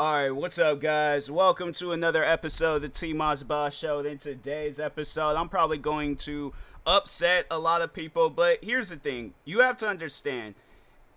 All 0.00 0.14
right, 0.14 0.30
what's 0.30 0.58
up, 0.58 0.80
guys? 0.80 1.30
Welcome 1.30 1.74
to 1.74 1.92
another 1.92 2.24
episode 2.24 2.76
of 2.76 2.82
the 2.82 2.88
T 2.88 3.12
Moss 3.12 3.42
Boss 3.42 3.74
Show. 3.74 3.98
In 3.98 4.16
today's 4.16 4.80
episode, 4.80 5.36
I'm 5.36 5.50
probably 5.50 5.76
going 5.76 6.16
to 6.24 6.54
upset 6.86 7.44
a 7.50 7.58
lot 7.58 7.82
of 7.82 7.92
people, 7.92 8.30
but 8.30 8.64
here's 8.64 8.88
the 8.88 8.96
thing 8.96 9.34
you 9.44 9.60
have 9.60 9.76
to 9.76 9.86
understand 9.86 10.54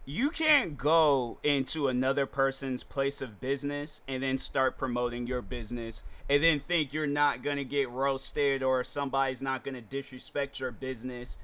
you 0.04 0.30
can't 0.30 0.77
go 0.77 1.38
into 1.43 1.88
another 1.88 2.26
person's 2.26 2.84
place 2.84 3.21
of 3.21 3.40
business 3.40 4.02
and 4.05 4.21
then 4.21 4.38
start 4.38 4.77
promoting 4.77 5.27
your 5.27 5.41
business 5.41 6.04
and 6.29 6.43
then 6.43 6.59
think 6.59 6.91
you're 6.91 7.07
not 7.07 7.41
going 7.41 7.55
to 7.55 7.63
get 7.63 7.90
roasted 7.90 8.62
or 8.62 8.84
somebody's 8.84 9.41
not 9.41 9.63
going 9.63 9.76
to 9.76 9.81
disrespect 9.81 10.59
your 10.59 10.71
business 10.71 11.38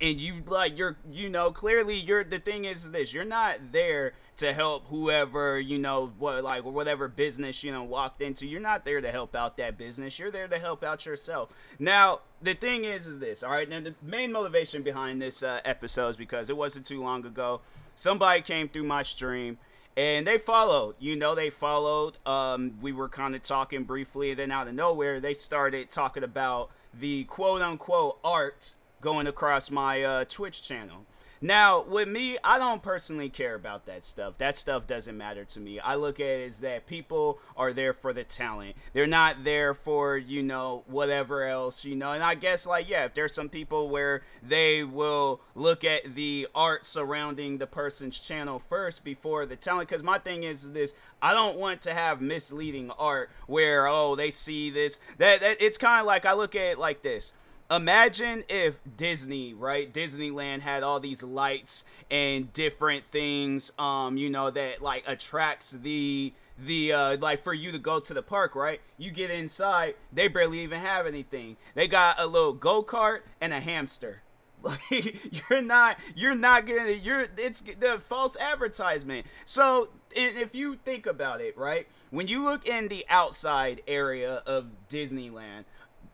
and 0.00 0.20
you 0.20 0.42
like 0.46 0.76
you're 0.76 0.96
you 1.10 1.28
know 1.28 1.50
clearly 1.50 1.96
you're 1.96 2.22
the 2.24 2.38
thing 2.38 2.64
is 2.64 2.90
this 2.90 3.14
you're 3.14 3.24
not 3.24 3.72
there 3.72 4.12
to 4.36 4.52
help 4.52 4.86
whoever 4.88 5.58
you 5.58 5.78
know 5.78 6.12
what 6.18 6.44
like 6.44 6.64
whatever 6.64 7.08
business 7.08 7.64
you 7.64 7.72
know 7.72 7.82
walked 7.82 8.20
into. 8.20 8.46
You're 8.46 8.60
not 8.60 8.84
there 8.84 9.00
to 9.00 9.10
help 9.10 9.34
out 9.34 9.56
that 9.56 9.78
business. 9.78 10.18
You're 10.18 10.30
there 10.30 10.48
to 10.48 10.58
help 10.58 10.84
out 10.84 11.06
yourself. 11.06 11.50
Now 11.78 12.20
the 12.42 12.54
thing 12.54 12.84
is 12.84 13.06
is 13.06 13.18
this 13.18 13.42
all 13.42 13.50
right? 13.50 13.68
Now 13.68 13.80
the 13.80 13.94
main 14.02 14.32
motivation 14.32 14.82
behind 14.82 15.22
this 15.22 15.42
uh, 15.42 15.60
episode 15.64 16.08
is 16.08 16.16
because 16.16 16.50
it 16.50 16.56
wasn't 16.56 16.86
too 16.86 17.02
long 17.02 17.24
ago 17.24 17.60
somebody 17.94 18.42
came 18.42 18.68
through 18.68 18.84
my 18.84 19.02
stream 19.02 19.58
and 19.96 20.26
they 20.26 20.36
followed 20.36 20.94
you 20.98 21.16
know 21.16 21.34
they 21.34 21.48
followed 21.48 22.18
um, 22.26 22.74
we 22.80 22.92
were 22.92 23.08
kind 23.08 23.34
of 23.34 23.42
talking 23.42 23.84
briefly 23.84 24.30
and 24.30 24.38
then 24.38 24.52
out 24.52 24.68
of 24.68 24.74
nowhere 24.74 25.18
they 25.18 25.32
started 25.32 25.90
talking 25.90 26.22
about 26.22 26.70
the 26.92 27.24
quote 27.24 27.62
unquote 27.62 28.18
art 28.22 28.74
going 29.06 29.28
across 29.28 29.70
my 29.70 30.02
uh, 30.02 30.24
twitch 30.24 30.62
channel 30.62 31.06
now, 31.40 31.82
with 31.82 32.08
me, 32.08 32.38
I 32.42 32.58
don't 32.58 32.82
personally 32.82 33.28
care 33.28 33.54
about 33.54 33.84
that 33.86 34.04
stuff. 34.04 34.38
That 34.38 34.56
stuff 34.56 34.86
doesn't 34.86 35.16
matter 35.16 35.44
to 35.44 35.60
me. 35.60 35.78
I 35.78 35.96
look 35.96 36.18
at 36.18 36.26
it 36.26 36.48
as 36.48 36.60
that 36.60 36.86
people 36.86 37.38
are 37.56 37.74
there 37.74 37.92
for 37.92 38.14
the 38.14 38.24
talent. 38.24 38.74
They're 38.94 39.06
not 39.06 39.44
there 39.44 39.74
for, 39.74 40.16
you 40.16 40.42
know, 40.42 40.84
whatever 40.86 41.46
else, 41.46 41.84
you 41.84 41.94
know. 41.94 42.12
And 42.12 42.24
I 42.24 42.36
guess, 42.36 42.66
like, 42.66 42.88
yeah, 42.88 43.04
if 43.04 43.14
there's 43.14 43.34
some 43.34 43.50
people 43.50 43.90
where 43.90 44.22
they 44.42 44.82
will 44.82 45.40
look 45.54 45.84
at 45.84 46.14
the 46.14 46.48
art 46.54 46.86
surrounding 46.86 47.58
the 47.58 47.66
person's 47.66 48.18
channel 48.18 48.58
first 48.58 49.04
before 49.04 49.44
the 49.44 49.56
talent. 49.56 49.88
Because 49.88 50.02
my 50.02 50.18
thing 50.18 50.42
is 50.42 50.72
this 50.72 50.94
I 51.20 51.34
don't 51.34 51.58
want 51.58 51.82
to 51.82 51.92
have 51.92 52.22
misleading 52.22 52.90
art 52.92 53.30
where, 53.46 53.86
oh, 53.86 54.16
they 54.16 54.30
see 54.30 54.70
this. 54.70 55.00
That, 55.18 55.40
that 55.40 55.58
It's 55.60 55.76
kind 55.76 56.00
of 56.00 56.06
like, 56.06 56.24
I 56.24 56.32
look 56.32 56.54
at 56.54 56.62
it 56.62 56.78
like 56.78 57.02
this 57.02 57.34
imagine 57.70 58.44
if 58.48 58.78
Disney, 58.96 59.54
right? 59.54 59.92
Disneyland 59.92 60.60
had 60.60 60.82
all 60.82 61.00
these 61.00 61.22
lights 61.22 61.84
and 62.10 62.52
different 62.52 63.04
things, 63.04 63.72
um, 63.78 64.16
you 64.16 64.30
know, 64.30 64.50
that 64.50 64.82
like 64.82 65.04
attracts 65.06 65.70
the 65.70 66.32
the 66.58 66.90
uh 66.90 67.16
like 67.18 67.44
for 67.44 67.52
you 67.52 67.70
to 67.70 67.78
go 67.78 68.00
to 68.00 68.14
the 68.14 68.22
park, 68.22 68.54
right? 68.54 68.80
You 68.98 69.10
get 69.10 69.30
inside, 69.30 69.94
they 70.12 70.28
barely 70.28 70.60
even 70.60 70.80
have 70.80 71.06
anything. 71.06 71.56
They 71.74 71.88
got 71.88 72.18
a 72.18 72.26
little 72.26 72.52
go-kart 72.52 73.20
and 73.40 73.52
a 73.52 73.60
hamster. 73.60 74.22
Like 74.62 75.50
you're 75.50 75.62
not 75.62 75.98
you're 76.16 76.34
not 76.34 76.66
gonna 76.66 76.90
you're 76.90 77.26
it's 77.36 77.60
the 77.60 78.00
false 78.00 78.36
advertisement. 78.36 79.26
So 79.44 79.90
if 80.12 80.54
you 80.56 80.76
think 80.76 81.06
about 81.06 81.40
it, 81.40 81.56
right? 81.56 81.86
When 82.10 82.26
you 82.26 82.42
look 82.42 82.66
in 82.66 82.88
the 82.88 83.04
outside 83.08 83.82
area 83.86 84.42
of 84.46 84.70
Disneyland, 84.88 85.64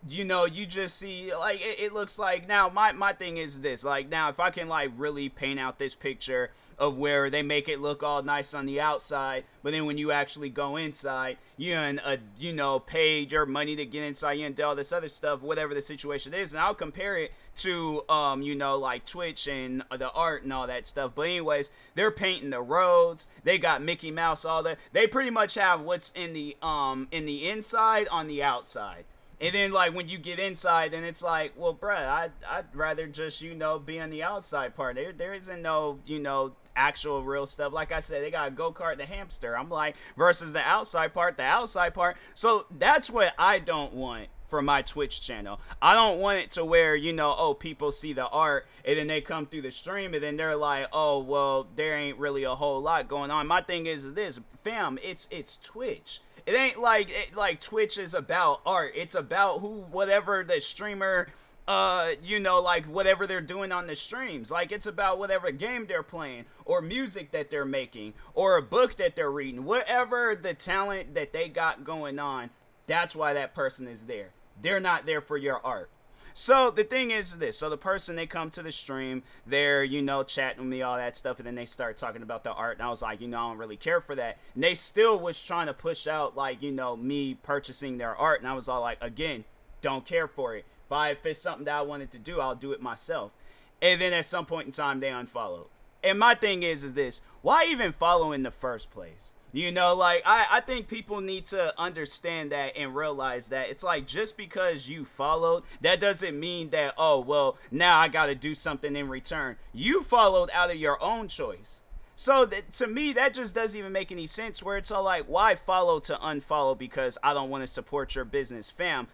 you 0.08 0.24
know 0.24 0.44
you 0.44 0.66
just 0.66 0.96
see 0.96 1.32
like 1.34 1.60
it, 1.60 1.78
it, 1.78 1.92
looks 1.92 2.18
like 2.18 2.48
now 2.48 2.68
my 2.68 2.90
my 2.92 3.12
thing 3.12 3.36
is 3.36 3.60
this 3.60 3.84
like 3.84 4.08
now 4.08 4.28
if 4.28 4.40
i 4.40 4.50
can 4.50 4.68
like 4.68 4.90
really 4.96 5.28
paint 5.28 5.60
out 5.60 5.78
this 5.78 5.94
picture 5.94 6.50
of 6.76 6.98
where 6.98 7.30
they 7.30 7.42
make 7.42 7.68
it 7.68 7.80
look 7.80 8.02
all 8.02 8.20
nice 8.22 8.52
on 8.52 8.66
the 8.66 8.80
outside 8.80 9.44
but 9.62 9.70
then 9.70 9.86
when 9.86 9.96
you 9.96 10.10
actually 10.10 10.48
go 10.48 10.76
inside 10.76 11.36
you 11.56 11.74
and 11.74 12.00
uh, 12.04 12.16
you 12.36 12.52
know 12.52 12.80
pay 12.80 13.20
your 13.20 13.46
money 13.46 13.76
to 13.76 13.84
get 13.84 14.02
inside 14.02 14.32
you 14.32 14.44
and 14.44 14.56
do 14.56 14.64
all 14.64 14.74
this 14.74 14.90
other 14.90 15.08
stuff 15.08 15.40
whatever 15.40 15.72
the 15.72 15.82
situation 15.82 16.34
is 16.34 16.52
and 16.52 16.60
i'll 16.60 16.74
compare 16.74 17.16
it 17.16 17.30
to 17.54 18.02
um 18.08 18.42
you 18.42 18.56
know 18.56 18.76
like 18.76 19.04
twitch 19.04 19.46
and 19.46 19.84
the 19.96 20.10
art 20.10 20.42
and 20.42 20.52
all 20.52 20.66
that 20.66 20.84
stuff 20.84 21.12
but 21.14 21.22
anyways 21.22 21.70
they're 21.94 22.10
painting 22.10 22.50
the 22.50 22.60
roads 22.60 23.28
they 23.44 23.56
got 23.56 23.80
mickey 23.80 24.10
mouse 24.10 24.44
all 24.44 24.64
that 24.64 24.78
they 24.92 25.06
pretty 25.06 25.30
much 25.30 25.54
have 25.54 25.80
what's 25.80 26.10
in 26.16 26.32
the 26.32 26.56
um 26.60 27.06
in 27.12 27.26
the 27.26 27.48
inside 27.48 28.08
on 28.08 28.26
the 28.26 28.42
outside 28.42 29.04
and 29.42 29.54
then 29.54 29.72
like 29.72 29.92
when 29.92 30.08
you 30.08 30.18
get 30.18 30.38
inside, 30.38 30.92
then 30.92 31.02
it's 31.02 31.22
like, 31.22 31.52
well, 31.56 31.74
bruh, 31.74 32.06
I'd, 32.06 32.32
I'd 32.48 32.74
rather 32.74 33.08
just 33.08 33.42
you 33.42 33.54
know 33.54 33.78
be 33.78 33.98
on 33.98 34.10
the 34.10 34.22
outside 34.22 34.76
part. 34.76 34.94
There 34.94 35.12
there 35.12 35.34
isn't 35.34 35.60
no 35.60 35.98
you 36.06 36.20
know 36.20 36.52
actual 36.76 37.24
real 37.24 37.44
stuff. 37.44 37.72
Like 37.72 37.90
I 37.90 38.00
said, 38.00 38.22
they 38.22 38.30
got 38.30 38.48
a 38.48 38.50
go 38.52 38.72
kart, 38.72 38.96
the 38.96 39.04
hamster. 39.04 39.58
I'm 39.58 39.68
like 39.68 39.96
versus 40.16 40.52
the 40.52 40.60
outside 40.60 41.12
part, 41.12 41.36
the 41.36 41.42
outside 41.42 41.92
part. 41.92 42.16
So 42.34 42.66
that's 42.70 43.10
what 43.10 43.34
I 43.36 43.58
don't 43.58 43.92
want 43.92 44.28
for 44.52 44.62
my 44.62 44.82
Twitch 44.82 45.22
channel. 45.22 45.58
I 45.80 45.94
don't 45.94 46.20
want 46.20 46.40
it 46.40 46.50
to 46.52 46.64
where, 46.64 46.94
you 46.94 47.14
know, 47.14 47.34
oh, 47.36 47.54
people 47.54 47.90
see 47.90 48.12
the 48.12 48.26
art 48.26 48.66
and 48.84 48.98
then 48.98 49.06
they 49.06 49.22
come 49.22 49.46
through 49.46 49.62
the 49.62 49.70
stream 49.70 50.12
and 50.12 50.22
then 50.22 50.36
they're 50.36 50.56
like, 50.56 50.88
oh, 50.92 51.20
well, 51.20 51.66
there 51.74 51.96
ain't 51.96 52.18
really 52.18 52.44
a 52.44 52.54
whole 52.54 52.82
lot 52.82 53.08
going 53.08 53.30
on. 53.30 53.46
My 53.46 53.62
thing 53.62 53.86
is, 53.86 54.04
is 54.04 54.12
this, 54.12 54.38
fam, 54.62 54.98
it's 55.02 55.26
it's 55.30 55.56
Twitch. 55.56 56.20
It 56.46 56.54
ain't 56.54 56.80
like 56.80 57.08
it, 57.10 57.36
like 57.36 57.60
Twitch 57.60 57.98
is 57.98 58.14
about 58.14 58.60
art. 58.66 58.92
It's 58.94 59.14
about 59.14 59.60
who 59.60 59.82
whatever 59.90 60.44
the 60.44 60.60
streamer 60.60 61.28
uh 61.68 62.10
you 62.24 62.40
know 62.40 62.60
like 62.60 62.84
whatever 62.86 63.24
they're 63.24 63.40
doing 63.40 63.70
on 63.70 63.86
the 63.86 63.94
streams. 63.94 64.50
Like 64.50 64.72
it's 64.72 64.86
about 64.86 65.18
whatever 65.18 65.50
game 65.52 65.86
they're 65.86 66.02
playing 66.02 66.46
or 66.64 66.80
music 66.80 67.30
that 67.30 67.50
they're 67.50 67.64
making 67.64 68.14
or 68.34 68.56
a 68.56 68.62
book 68.62 68.96
that 68.96 69.14
they're 69.14 69.30
reading. 69.30 69.64
Whatever 69.64 70.34
the 70.34 70.54
talent 70.54 71.14
that 71.14 71.32
they 71.32 71.48
got 71.48 71.84
going 71.84 72.18
on 72.18 72.50
that's 72.86 73.14
why 73.14 73.32
that 73.34 73.54
person 73.54 73.86
is 73.86 74.04
there. 74.04 74.30
They're 74.60 74.80
not 74.80 75.06
there 75.06 75.20
for 75.20 75.36
your 75.36 75.64
art 75.64 75.88
so 76.34 76.70
the 76.70 76.84
thing 76.84 77.10
is 77.10 77.38
this. 77.38 77.58
So 77.58 77.68
the 77.70 77.76
person 77.76 78.16
they 78.16 78.26
come 78.26 78.50
to 78.50 78.62
the 78.62 78.72
stream, 78.72 79.22
they're 79.46 79.84
you 79.84 80.02
know 80.02 80.22
chatting 80.22 80.60
with 80.60 80.68
me 80.68 80.82
all 80.82 80.96
that 80.96 81.16
stuff, 81.16 81.38
and 81.38 81.46
then 81.46 81.54
they 81.54 81.66
start 81.66 81.96
talking 81.96 82.22
about 82.22 82.44
the 82.44 82.52
art, 82.52 82.78
and 82.78 82.86
I 82.86 82.90
was 82.90 83.02
like, 83.02 83.20
you 83.20 83.28
know, 83.28 83.38
I 83.38 83.48
don't 83.50 83.58
really 83.58 83.76
care 83.76 84.00
for 84.00 84.14
that. 84.14 84.38
And 84.54 84.62
they 84.62 84.74
still 84.74 85.18
was 85.18 85.42
trying 85.42 85.66
to 85.66 85.74
push 85.74 86.06
out 86.06 86.36
like 86.36 86.62
you 86.62 86.72
know 86.72 86.96
me 86.96 87.34
purchasing 87.34 87.98
their 87.98 88.16
art, 88.16 88.40
and 88.40 88.48
I 88.48 88.54
was 88.54 88.68
all 88.68 88.80
like, 88.80 88.98
again, 89.00 89.44
don't 89.80 90.06
care 90.06 90.28
for 90.28 90.56
it. 90.56 90.64
If 90.86 90.92
I 90.92 91.10
if 91.10 91.26
it's 91.26 91.40
something 91.40 91.64
that 91.64 91.74
I 91.74 91.82
wanted 91.82 92.10
to 92.12 92.18
do, 92.18 92.40
I'll 92.40 92.54
do 92.54 92.72
it 92.72 92.82
myself. 92.82 93.32
And 93.80 94.00
then 94.00 94.12
at 94.12 94.26
some 94.26 94.46
point 94.46 94.66
in 94.66 94.72
time, 94.72 95.00
they 95.00 95.08
unfollowed. 95.08 95.66
And 96.04 96.18
my 96.18 96.34
thing 96.34 96.62
is, 96.62 96.84
is 96.84 96.94
this: 96.94 97.20
why 97.42 97.66
even 97.68 97.92
follow 97.92 98.32
in 98.32 98.42
the 98.42 98.50
first 98.50 98.90
place? 98.90 99.32
You 99.54 99.70
know, 99.70 99.94
like 99.94 100.22
I, 100.24 100.46
I 100.50 100.60
think 100.60 100.88
people 100.88 101.20
need 101.20 101.46
to 101.46 101.78
understand 101.78 102.52
that 102.52 102.74
and 102.74 102.96
realize 102.96 103.48
that 103.48 103.68
it's 103.68 103.82
like 103.82 104.06
just 104.06 104.38
because 104.38 104.88
you 104.88 105.04
followed, 105.04 105.64
that 105.82 106.00
doesn't 106.00 106.40
mean 106.40 106.70
that, 106.70 106.94
oh, 106.96 107.20
well, 107.20 107.58
now 107.70 107.98
I 107.98 108.08
got 108.08 108.26
to 108.26 108.34
do 108.34 108.54
something 108.54 108.96
in 108.96 109.10
return. 109.10 109.56
You 109.74 110.02
followed 110.02 110.50
out 110.54 110.70
of 110.70 110.76
your 110.76 111.02
own 111.02 111.28
choice. 111.28 111.82
So 112.16 112.46
that, 112.46 112.72
to 112.74 112.86
me, 112.86 113.12
that 113.12 113.34
just 113.34 113.54
doesn't 113.54 113.78
even 113.78 113.92
make 113.92 114.10
any 114.10 114.26
sense. 114.26 114.62
Where 114.62 114.78
it's 114.78 114.90
all 114.90 115.02
like, 115.02 115.26
why 115.26 115.54
follow 115.54 116.00
to 116.00 116.14
unfollow 116.14 116.78
because 116.78 117.18
I 117.22 117.34
don't 117.34 117.50
want 117.50 117.62
to 117.62 117.66
support 117.66 118.14
your 118.14 118.24
business, 118.24 118.70
fam? 118.70 119.08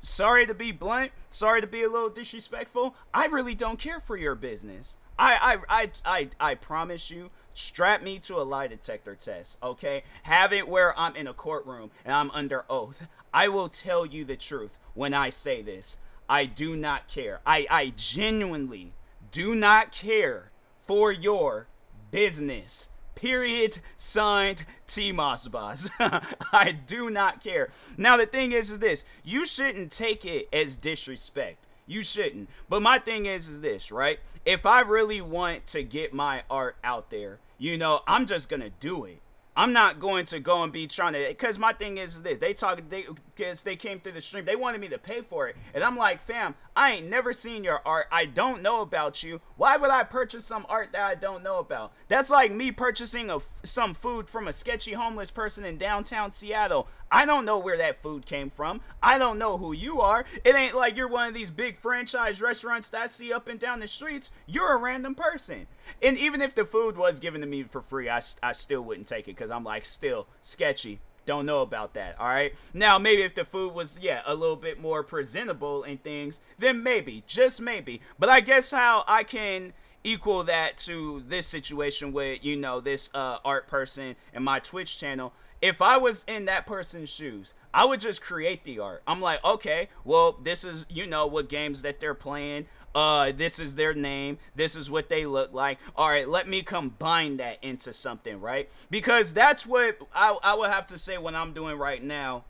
Sorry 0.00 0.46
to 0.46 0.54
be 0.54 0.70
blunt. 0.70 1.12
Sorry 1.26 1.60
to 1.60 1.66
be 1.66 1.82
a 1.82 1.90
little 1.90 2.10
disrespectful. 2.10 2.94
I 3.12 3.26
really 3.26 3.54
don't 3.54 3.78
care 3.78 4.00
for 4.00 4.16
your 4.16 4.34
business. 4.34 4.96
I, 5.18 5.58
I, 5.68 5.80
I, 5.80 5.90
I, 6.04 6.28
I 6.40 6.54
promise 6.54 7.10
you, 7.10 7.30
strap 7.60 8.02
me 8.02 8.18
to 8.20 8.40
a 8.40 8.42
lie 8.42 8.66
detector 8.66 9.14
test, 9.14 9.58
okay? 9.62 10.02
Have 10.24 10.52
it 10.52 10.68
where 10.68 10.98
I'm 10.98 11.14
in 11.14 11.26
a 11.26 11.34
courtroom 11.34 11.90
and 12.04 12.14
I'm 12.14 12.30
under 12.32 12.64
oath. 12.68 13.06
I 13.32 13.48
will 13.48 13.68
tell 13.68 14.04
you 14.06 14.24
the 14.24 14.36
truth 14.36 14.78
when 14.94 15.14
I 15.14 15.30
say 15.30 15.62
this. 15.62 15.98
I 16.28 16.46
do 16.46 16.76
not 16.76 17.08
care. 17.08 17.40
I, 17.44 17.66
I 17.70 17.92
genuinely 17.96 18.92
do 19.30 19.54
not 19.54 19.92
care 19.92 20.50
for 20.86 21.12
your 21.12 21.66
business. 22.10 22.88
Period. 23.14 23.80
Signed, 23.96 24.64
T 24.86 25.12
Moss 25.12 25.46
Boss. 25.48 25.90
I 26.00 26.74
do 26.86 27.10
not 27.10 27.42
care. 27.42 27.70
Now 27.96 28.16
the 28.16 28.26
thing 28.26 28.52
is, 28.52 28.70
is 28.70 28.78
this: 28.78 29.04
you 29.22 29.44
shouldn't 29.44 29.92
take 29.92 30.24
it 30.24 30.48
as 30.52 30.76
disrespect. 30.76 31.66
You 31.90 32.04
shouldn't. 32.04 32.48
But 32.68 32.82
my 32.82 33.00
thing 33.00 33.26
is, 33.26 33.48
is 33.48 33.62
this, 33.62 33.90
right? 33.90 34.20
If 34.44 34.64
I 34.64 34.80
really 34.80 35.20
want 35.20 35.66
to 35.68 35.82
get 35.82 36.14
my 36.14 36.44
art 36.48 36.76
out 36.84 37.10
there, 37.10 37.40
you 37.58 37.76
know, 37.76 38.02
I'm 38.06 38.26
just 38.26 38.48
gonna 38.48 38.70
do 38.70 39.04
it. 39.06 39.20
I'm 39.56 39.72
not 39.72 39.98
going 39.98 40.24
to 40.26 40.38
go 40.38 40.62
and 40.62 40.72
be 40.72 40.86
trying 40.86 41.14
to, 41.14 41.26
because 41.26 41.58
my 41.58 41.72
thing 41.72 41.98
is 41.98 42.22
this: 42.22 42.38
they 42.38 42.54
talk, 42.54 42.80
they 42.88 43.06
because 43.34 43.64
they 43.64 43.74
came 43.74 43.98
through 43.98 44.12
the 44.12 44.20
stream, 44.20 44.44
they 44.44 44.54
wanted 44.54 44.80
me 44.80 44.88
to 44.88 44.98
pay 44.98 45.20
for 45.20 45.48
it, 45.48 45.56
and 45.74 45.82
I'm 45.82 45.96
like, 45.96 46.22
fam, 46.22 46.54
I 46.80 46.92
ain't 46.92 47.10
never 47.10 47.34
seen 47.34 47.62
your 47.62 47.82
art. 47.84 48.06
I 48.10 48.24
don't 48.24 48.62
know 48.62 48.80
about 48.80 49.22
you. 49.22 49.42
Why 49.58 49.76
would 49.76 49.90
I 49.90 50.02
purchase 50.02 50.46
some 50.46 50.64
art 50.66 50.92
that 50.92 51.02
I 51.02 51.14
don't 51.14 51.42
know 51.42 51.58
about? 51.58 51.92
That's 52.08 52.30
like 52.30 52.52
me 52.52 52.72
purchasing 52.72 53.28
a, 53.28 53.40
some 53.62 53.92
food 53.92 54.30
from 54.30 54.48
a 54.48 54.52
sketchy 54.54 54.94
homeless 54.94 55.30
person 55.30 55.66
in 55.66 55.76
downtown 55.76 56.30
Seattle. 56.30 56.88
I 57.12 57.26
don't 57.26 57.44
know 57.44 57.58
where 57.58 57.76
that 57.76 58.00
food 58.00 58.24
came 58.24 58.48
from. 58.48 58.80
I 59.02 59.18
don't 59.18 59.38
know 59.38 59.58
who 59.58 59.74
you 59.74 60.00
are. 60.00 60.24
It 60.42 60.54
ain't 60.54 60.74
like 60.74 60.96
you're 60.96 61.06
one 61.06 61.28
of 61.28 61.34
these 61.34 61.50
big 61.50 61.76
franchise 61.76 62.40
restaurants 62.40 62.88
that 62.88 63.02
I 63.02 63.06
see 63.08 63.30
up 63.30 63.46
and 63.46 63.60
down 63.60 63.80
the 63.80 63.86
streets. 63.86 64.30
You're 64.46 64.72
a 64.72 64.78
random 64.78 65.14
person. 65.14 65.66
And 66.00 66.16
even 66.16 66.40
if 66.40 66.54
the 66.54 66.64
food 66.64 66.96
was 66.96 67.20
given 67.20 67.42
to 67.42 67.46
me 67.46 67.62
for 67.64 67.82
free, 67.82 68.08
I, 68.08 68.22
I 68.42 68.52
still 68.52 68.80
wouldn't 68.80 69.06
take 69.06 69.28
it 69.28 69.36
because 69.36 69.50
I'm 69.50 69.64
like, 69.64 69.84
still 69.84 70.28
sketchy. 70.40 71.00
Don't 71.30 71.46
know 71.46 71.62
about 71.62 71.94
that. 71.94 72.18
All 72.18 72.26
right. 72.26 72.52
Now, 72.74 72.98
maybe 72.98 73.22
if 73.22 73.36
the 73.36 73.44
food 73.44 73.72
was, 73.72 74.00
yeah, 74.02 74.22
a 74.26 74.34
little 74.34 74.56
bit 74.56 74.80
more 74.80 75.04
presentable 75.04 75.84
and 75.84 76.02
things, 76.02 76.40
then 76.58 76.82
maybe, 76.82 77.22
just 77.24 77.60
maybe. 77.60 78.00
But 78.18 78.28
I 78.28 78.40
guess 78.40 78.72
how 78.72 79.04
I 79.06 79.22
can 79.22 79.72
equal 80.02 80.42
that 80.42 80.76
to 80.78 81.22
this 81.28 81.46
situation 81.46 82.12
with, 82.12 82.42
you 82.42 82.56
know, 82.56 82.80
this 82.80 83.10
uh, 83.14 83.38
art 83.44 83.68
person 83.68 84.16
and 84.34 84.44
my 84.44 84.58
Twitch 84.58 84.98
channel 84.98 85.32
if 85.62 85.82
I 85.82 85.98
was 85.98 86.24
in 86.26 86.46
that 86.46 86.66
person's 86.66 87.10
shoes, 87.10 87.52
I 87.72 87.84
would 87.84 88.00
just 88.00 88.22
create 88.22 88.64
the 88.64 88.78
art. 88.78 89.02
I'm 89.06 89.20
like, 89.20 89.44
okay, 89.44 89.90
well, 90.04 90.32
this 90.42 90.64
is 90.64 90.86
you 90.88 91.06
know 91.06 91.26
what 91.26 91.48
games 91.48 91.82
that 91.82 92.00
they're 92.00 92.14
playing. 92.14 92.66
Uh, 92.94 93.32
this 93.32 93.58
is 93.58 93.74
their 93.76 93.94
name. 93.94 94.38
This 94.54 94.74
is 94.74 94.90
what 94.90 95.08
they 95.08 95.26
look 95.26 95.52
like. 95.52 95.78
All 95.94 96.08
right, 96.08 96.28
let 96.28 96.48
me 96.48 96.62
combine 96.62 97.36
that 97.36 97.58
into 97.62 97.92
something, 97.92 98.40
right? 98.40 98.68
Because 98.90 99.32
that's 99.32 99.64
what 99.66 99.98
I, 100.14 100.36
I 100.42 100.54
would 100.54 100.70
have 100.70 100.86
to 100.86 100.98
say 100.98 101.16
what 101.18 101.34
I'm 101.34 101.52
doing 101.52 101.78
right 101.78 102.02
now 102.02 102.44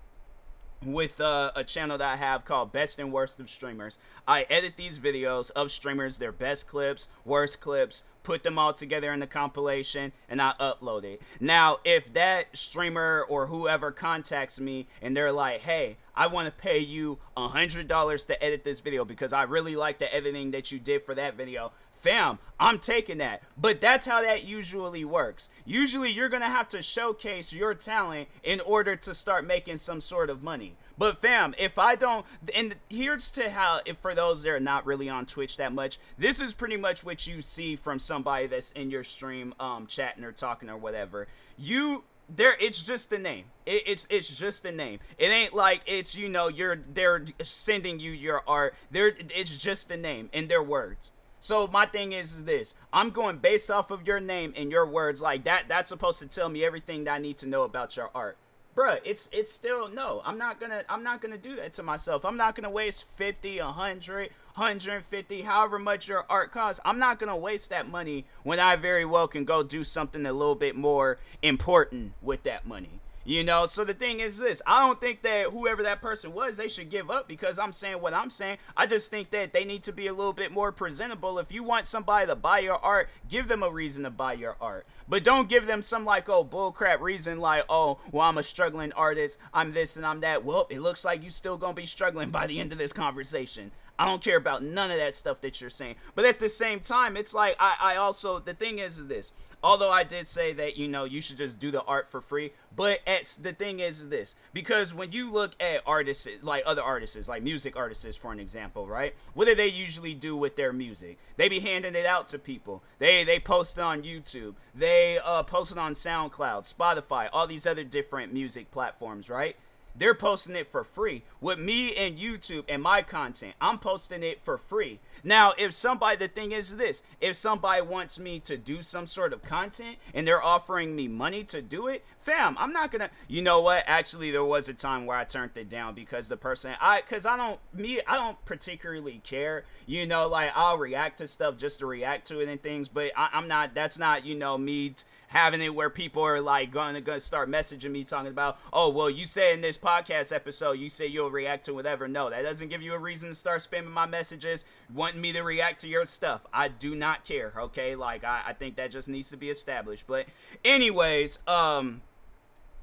with 0.85 1.21
uh, 1.21 1.53
a 1.55 1.63
channel 1.63 1.99
that 1.99 2.09
I 2.09 2.17
have 2.17 2.45
called 2.45 2.73
Best 2.73 2.99
and 2.99 3.13
Worst 3.13 3.39
of 3.39 3.51
Streamers. 3.51 3.99
I 4.27 4.47
edit 4.49 4.75
these 4.77 4.99
videos 4.99 5.51
of 5.51 5.71
streamers, 5.71 6.19
their 6.19 6.33
best 6.33 6.67
clips, 6.69 7.09
worst 7.25 7.61
clips, 7.61 8.05
put 8.31 8.45
them 8.45 8.61
all 8.61 8.73
together 8.73 9.13
in 9.13 9.19
the 9.19 9.27
compilation, 9.27 10.13
and 10.29 10.41
I 10.41 10.53
upload 10.61 11.03
it. 11.03 11.21
Now, 11.41 11.79
if 11.83 12.13
that 12.13 12.57
streamer 12.57 13.27
or 13.29 13.49
whoever 13.49 13.91
contacts 13.91 14.61
me 14.61 14.87
and 15.03 15.17
they're 15.17 15.33
like, 15.33 15.63
hey, 15.63 15.97
I 16.15 16.29
want 16.29 16.47
to 16.47 16.53
pay 16.53 16.79
you 16.79 17.19
a 17.37 17.49
$100 17.49 18.27
to 18.29 18.45
edit 18.45 18.63
this 18.63 18.79
video 18.79 19.05
because 19.05 19.33
I 19.33 19.43
really 19.43 19.75
like 19.75 19.99
the 19.99 20.15
editing 20.15 20.53
that 20.53 20.71
you 20.71 20.79
did 20.79 21.03
for 21.03 21.13
that 21.17 21.37
video, 21.37 21.73
fam, 21.93 22.39
I'm 22.61 22.79
taking 22.79 23.19
that. 23.19 23.43
But 23.59 23.81
that's 23.81 24.07
how 24.07 24.23
that 24.23 24.45
usually 24.45 25.05
works. 25.05 25.49
Usually 25.65 26.13
you're 26.13 26.29
going 26.29 26.43
to 26.43 26.49
have 26.49 26.69
to 26.69 26.83
showcase 26.83 27.53
your 27.53 27.75
talent 27.75 28.29
in 28.45 28.61
order 28.61 28.95
to 28.95 29.13
start 29.13 29.45
making 29.45 29.79
some 29.79 30.01
sort 30.01 30.31
of 30.31 30.41
money. 30.41 30.77
But 31.01 31.17
fam, 31.17 31.55
if 31.57 31.79
I 31.79 31.95
don't, 31.95 32.27
and 32.55 32.77
here's 32.91 33.31
to 33.31 33.49
how, 33.49 33.81
if 33.87 33.97
for 33.97 34.15
those 34.15 34.43
that 34.43 34.51
are 34.51 34.61
not 34.61 34.85
really 34.85 35.09
on 35.09 35.25
Twitch 35.25 35.57
that 35.57 35.73
much, 35.73 35.99
this 36.19 36.43
is 36.43 36.53
pretty 36.53 36.77
much 36.77 37.03
what 37.03 37.27
you 37.27 37.41
see 37.41 37.75
from 37.75 37.99
somebody 37.99 38.49
that's 38.49 38.71
in 38.73 38.91
your 38.91 39.03
stream, 39.03 39.55
um, 39.59 39.87
chatting 39.87 40.25
or 40.25 40.33
talking 40.33 40.69
or 40.69 40.77
whatever. 40.77 41.27
You 41.57 42.05
there 42.29 42.55
it's 42.61 42.83
just 42.83 43.09
the 43.09 43.19
name. 43.19 43.47
It, 43.65 43.85
it's 43.87 44.07
it's 44.11 44.29
just 44.29 44.63
the 44.63 44.73
name. 44.73 44.99
It 45.17 45.29
ain't 45.29 45.55
like 45.55 45.81
it's 45.87 46.15
you 46.15 46.29
know 46.29 46.49
you're 46.49 46.77
they're 46.93 47.25
sending 47.41 47.99
you 47.99 48.11
your 48.11 48.43
art. 48.47 48.75
They're 48.91 49.15
it's 49.35 49.57
just 49.57 49.89
the 49.89 49.97
name 49.97 50.29
and 50.35 50.51
their 50.51 50.63
words. 50.63 51.13
So 51.41 51.67
my 51.67 51.87
thing 51.87 52.13
is, 52.13 52.35
is 52.35 52.45
this: 52.45 52.75
I'm 52.93 53.09
going 53.09 53.39
based 53.39 53.71
off 53.71 53.91
of 53.91 54.07
your 54.07 54.21
name 54.21 54.53
and 54.55 54.71
your 54.71 54.85
words. 54.85 55.23
Like 55.23 55.45
that, 55.45 55.65
that's 55.67 55.89
supposed 55.89 56.19
to 56.19 56.27
tell 56.27 56.51
me 56.51 56.63
everything 56.63 57.05
that 57.05 57.15
I 57.15 57.19
need 57.19 57.39
to 57.39 57.47
know 57.47 57.63
about 57.63 57.97
your 57.97 58.11
art, 58.15 58.37
bruh. 58.75 59.01
It's 59.05 59.29
it's 59.33 59.53
still 59.53 59.89
no. 59.89 60.23
I'm 60.25 60.39
not 60.39 60.61
gonna 60.61 60.85
I'm 60.89 61.03
not 61.03 61.21
gonna 61.21 61.39
do 61.39 61.57
that 61.57 61.73
to 61.75 61.83
myself. 61.83 62.25
I'm 62.25 62.37
not 62.37 62.55
gonna 62.55 62.71
waste 62.71 63.05
50, 63.05 63.61
100, 63.61 64.31
150, 64.55 65.43
however 65.43 65.79
much 65.79 66.09
your 66.09 66.25
art 66.29 66.53
costs. 66.53 66.81
I'm 66.85 66.99
not 66.99 67.19
gonna 67.19 67.37
waste 67.37 67.71
that 67.71 67.89
money 67.89 68.27
when 68.43 68.61
I 68.61 68.77
very 68.77 69.05
well 69.05 69.29
can 69.29 69.45
go 69.45 69.63
do 69.63 69.85
something 69.85 70.25
a 70.27 70.33
little 70.33 70.55
bit 70.55 70.77
more 70.77 71.19
important 71.43 72.13
with 72.23 72.43
that 72.45 72.67
money. 72.67 73.00
You 73.23 73.45
know, 73.45 73.67
so 73.67 73.85
the 73.85 73.93
thing 73.93 74.21
is 74.21 74.39
this 74.39 74.63
I 74.67 74.87
don't 74.87 75.01
think 75.01 75.23
that 75.23 75.49
whoever 75.49 75.83
that 75.83 76.01
person 76.01 76.33
was, 76.33 76.57
they 76.57 76.69
should 76.69 76.89
give 76.89 77.11
up 77.11 77.29
because 77.29 77.59
I'm 77.59 77.73
saying 77.73 78.01
what 78.01 78.15
I'm 78.15 78.31
saying. 78.31 78.59
I 78.77 78.87
just 78.87 79.11
think 79.11 79.31
that 79.31 79.53
they 79.53 79.65
need 79.65 79.83
to 79.85 79.93
be 79.93 80.07
a 80.07 80.15
little 80.15 80.33
bit 80.33 80.53
more 80.53 80.73
presentable. 80.73 81.39
If 81.39 81.53
you 81.53 81.63
want 81.63 81.87
somebody 81.87 82.27
to 82.27 82.35
buy 82.35 82.61
your 82.61 82.79
art, 82.79 83.11
give 83.29 83.47
them 83.47 83.63
a 83.63 83.71
reason 83.71 84.05
to 84.05 84.11
buy 84.11 84.33
your 84.33 84.57
art. 84.59 84.87
But 85.07 85.23
don't 85.23 85.51
give 85.51 85.67
them 85.67 85.83
some 85.83 86.07
like, 86.07 86.31
oh, 86.31 86.45
bullcrap 86.45 87.01
reason 87.01 87.41
like, 87.41 87.65
oh, 87.69 87.99
well, 88.11 88.27
I'm 88.27 88.39
a 88.39 88.43
struggling 88.43 88.93
artist, 88.93 89.37
I'm 89.53 89.73
this 89.73 89.97
and 89.97 90.07
I'm 90.07 90.21
that. 90.21 90.45
Well, 90.45 90.67
it 90.71 90.81
looks 90.81 91.05
like 91.05 91.23
you 91.23 91.31
still 91.31 91.59
gonna 91.59 91.75
be 91.75 91.87
struggling 91.87 92.31
by 92.31 92.47
the 92.47 92.59
end 92.59 92.73
of 92.73 92.79
this 92.79 92.93
conversation. 92.93 93.71
I 93.99 94.07
don't 94.07 94.25
care 94.25 94.39
about 94.39 94.63
none 94.63 94.91
of 94.91 94.97
that 94.97 95.13
stuff 95.13 95.43
that 95.43 95.61
you're 95.61 95.69
saying. 95.69 95.97
But 96.15 96.25
at 96.25 96.39
the 96.39 96.49
same 96.49 96.81
time, 96.81 97.19
it's 97.19 97.35
like 97.35 97.55
I, 97.61 97.77
I 97.79 97.97
also 97.97 98.39
the 98.39 98.55
thing 98.55 98.79
is 98.79 98.97
is 98.97 99.09
this 99.09 99.35
Although 99.63 99.91
I 99.91 100.05
did 100.05 100.27
say 100.27 100.53
that 100.55 100.77
you 100.77 100.89
know 100.89 101.05
you 101.05 101.21
should 101.21 101.37
just 101.37 101.59
do 101.59 101.71
the 101.71 101.83
art 101.83 102.09
for 102.09 102.21
free, 102.21 102.53
but 102.75 103.01
it's 103.07 103.37
the 103.37 103.53
thing 103.53 103.81
is, 103.81 104.01
is 104.01 104.09
this 104.09 104.35
because 104.55 104.95
when 104.95 105.13
you 105.13 105.31
look 105.31 105.53
at 105.61 105.83
artists 105.87 106.27
like 106.43 106.63
other 106.65 106.83
artists, 106.83 107.29
like 107.29 107.43
music 107.43 107.77
artists, 107.77 108.17
for 108.17 108.33
an 108.33 108.41
example, 108.41 108.87
right? 108.87 109.15
What 109.35 109.47
do 109.47 109.55
they 109.55 109.67
usually 109.67 110.15
do 110.15 110.35
with 110.37 110.57
their 110.57 110.73
music? 110.73 111.19
They 111.37 111.49
be 111.49 111.61
handing 111.61 111.95
it 111.95 112.07
out 112.07 112.27
to 112.29 112.39
people. 112.39 112.83
They 112.99 113.23
they 113.25 113.39
post 113.39 113.77
it 113.77 113.83
on 113.83 114.03
YouTube. 114.03 114.55
They 114.75 115.19
uh, 115.23 115.43
post 115.43 115.73
it 115.73 115.79
on 115.79 115.93
SoundCloud, 115.93 116.73
Spotify, 116.75 117.29
all 117.33 117.47
these 117.47 117.67
other 117.67 117.85
different 117.85 118.33
music 118.33 118.71
platforms, 118.71 119.29
right? 119.29 119.57
They're 119.95 120.15
posting 120.15 120.57
it 120.57 120.69
for 120.69 120.85
free. 120.85 121.25
With 121.41 121.59
me 121.59 121.95
and 121.95 122.19
YouTube 122.19 122.65
and 122.69 122.83
my 122.83 123.03
content, 123.03 123.55
I'm 123.61 123.79
posting 123.79 124.23
it 124.23 124.41
for 124.41 124.57
free. 124.57 125.01
Now, 125.23 125.53
if 125.59 125.75
somebody, 125.75 126.17
the 126.17 126.29
thing 126.29 126.53
is 126.53 126.77
this, 126.77 127.03
if 127.21 127.37
somebody 127.37 127.83
wants 127.83 128.19
me 128.19 128.41
to 128.41 128.57
do 128.57 128.83
some 128.83 129.07
sort 129.07 129.33
of 129.33 129.43
content 129.43 129.99
and 130.15 130.27
they're 130.27 130.43
offering 130.43 130.97
me 130.97 131.09
money 131.09 131.45
to 131.45 131.61
do 131.61 131.89
it, 131.89 132.05
fam, 132.31 132.57
I'm 132.59 132.73
not 132.73 132.91
gonna, 132.93 133.11
you 133.29 133.43
know 133.43 133.61
what? 133.61 133.85
Actually, 133.87 134.31
there 134.31 134.45
was 134.45 134.69
a 134.69 134.75
time 134.75 135.07
where 135.07 135.17
I 135.17 135.25
turned 135.25 135.57
it 135.57 135.69
down 135.69 135.95
because 135.95 136.29
the 136.29 136.37
person, 136.37 136.75
I, 136.81 137.03
cause 137.03 137.27
I 137.27 137.37
don't, 137.37 137.59
me, 137.75 138.01
I 138.07 138.17
don't 138.17 138.43
particularly 138.45 139.21
care, 139.25 139.65
you 139.87 140.07
know, 140.07 140.29
like 140.29 140.51
I'll 140.55 140.79
react 140.79 141.19
to 141.19 141.29
stuff 141.29 141.57
just 141.57 141.81
to 141.81 141.87
react 141.87 142.27
to 142.29 142.41
it 142.41 142.49
and 142.49 142.63
things, 142.63 142.89
but 142.89 143.11
I, 143.17 143.31
am 143.33 143.49
not, 143.49 143.75
that's 143.75 143.99
not, 143.99 144.25
you 144.25 144.35
know, 144.35 144.57
me. 144.57 144.91
T- 144.91 145.05
having 145.31 145.63
it 145.63 145.73
where 145.73 145.89
people 145.89 146.25
are 146.25 146.41
like 146.41 146.73
gonna, 146.73 147.01
gonna 147.01 147.21
start 147.21 147.49
messaging 147.49 147.93
me 147.93 148.03
talking 148.03 148.33
about, 148.33 148.59
oh 148.73 148.89
well, 148.89 149.09
you 149.09 149.25
say 149.25 149.55
in 149.55 149.61
this 149.61 149.79
podcast 149.79 150.35
episode 150.35 150.73
you 150.73 150.89
say 150.89 151.07
you'll 151.07 151.31
react 151.31 151.65
to 151.65 151.73
whatever. 151.73 152.09
No, 152.09 152.29
that 152.31 152.43
doesn't 152.43 152.69
give 152.69 152.83
you 152.83 152.95
a 152.95 152.99
reason 152.99 153.29
to 153.29 153.35
start 153.37 153.61
spamming 153.61 153.93
my 153.93 154.07
messages, 154.07 154.65
wanting 154.93 155.21
me 155.21 155.33
to 155.33 155.43
react 155.43 155.81
to 155.83 155.89
your 155.89 156.05
stuff. 156.05 156.45
I 156.53 156.67
do 156.67 156.97
not 156.97 157.25
care. 157.25 157.53
Okay, 157.57 157.95
like 157.95 158.25
I, 158.25 158.43
I 158.49 158.53
think 158.55 158.75
that 158.75 158.91
just 158.91 159.09
needs 159.09 159.31
to 159.31 159.37
be 159.37 159.51
established. 159.51 160.09
But 160.09 160.27
anyways, 160.65 161.39
um, 161.47 162.03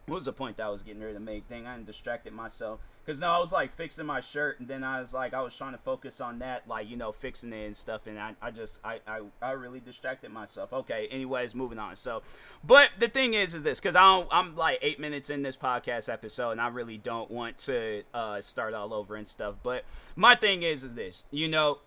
what 0.08 0.16
was 0.16 0.26
the 0.26 0.34
point 0.34 0.56
that 0.56 0.66
I 0.66 0.70
was 0.70 0.84
getting 0.84 1.02
ready 1.02 1.16
to 1.16 1.20
make? 1.20 1.50
Dang, 1.50 1.68
I 1.68 1.78
distracted 1.84 2.32
myself. 2.32 2.80
Cause 3.06 3.20
no, 3.20 3.28
I 3.28 3.40
was 3.40 3.52
like 3.52 3.76
fixing 3.76 4.06
my 4.06 4.22
shirt, 4.22 4.60
and 4.60 4.68
then 4.68 4.84
I 4.84 5.00
was 5.00 5.14
like, 5.14 5.34
I 5.34 5.42
was 5.42 5.56
trying 5.56 5.74
to 5.74 5.78
focus 5.78 6.20
on 6.20 6.40
that, 6.40 6.68
like 6.68 6.90
you 6.90 6.96
know, 6.96 7.12
fixing 7.12 7.52
it 7.54 7.66
and 7.66 7.76
stuff, 7.76 8.08
and 8.08 8.18
I, 8.18 8.34
I 8.42 8.52
just, 8.52 8.80
I, 8.84 9.00
I, 9.06 9.22
I 9.42 9.52
really 9.52 9.80
distracted 9.82 10.32
myself. 10.32 10.72
Okay, 10.74 11.08
anyways, 11.10 11.56
moving 11.56 11.78
on. 11.78 11.96
So, 11.98 12.22
but 12.66 12.90
the 13.00 13.08
thing 13.08 13.34
is, 13.34 13.54
is 13.54 13.64
this? 13.64 13.80
Cause 13.80 13.96
I 13.96 14.02
don't, 14.02 14.28
I'm 14.32 14.56
like 14.56 14.80
eight 14.82 15.00
minutes 15.00 15.30
in 15.30 15.42
this 15.42 15.56
podcast 15.56 16.12
episode, 16.12 16.52
and 16.52 16.62
I 16.62 16.68
really 16.68 16.98
don't 16.98 17.30
want 17.30 17.58
to 17.60 18.04
uh, 18.14 18.40
start 18.42 18.74
all 18.74 18.94
over 18.94 19.16
and 19.16 19.28
stuff. 19.28 19.56
But 19.62 19.84
my 20.16 20.36
thing 20.36 20.64
is, 20.64 20.84
is 20.84 20.96
this? 20.96 21.26
You 21.32 21.48
know, 21.50 21.80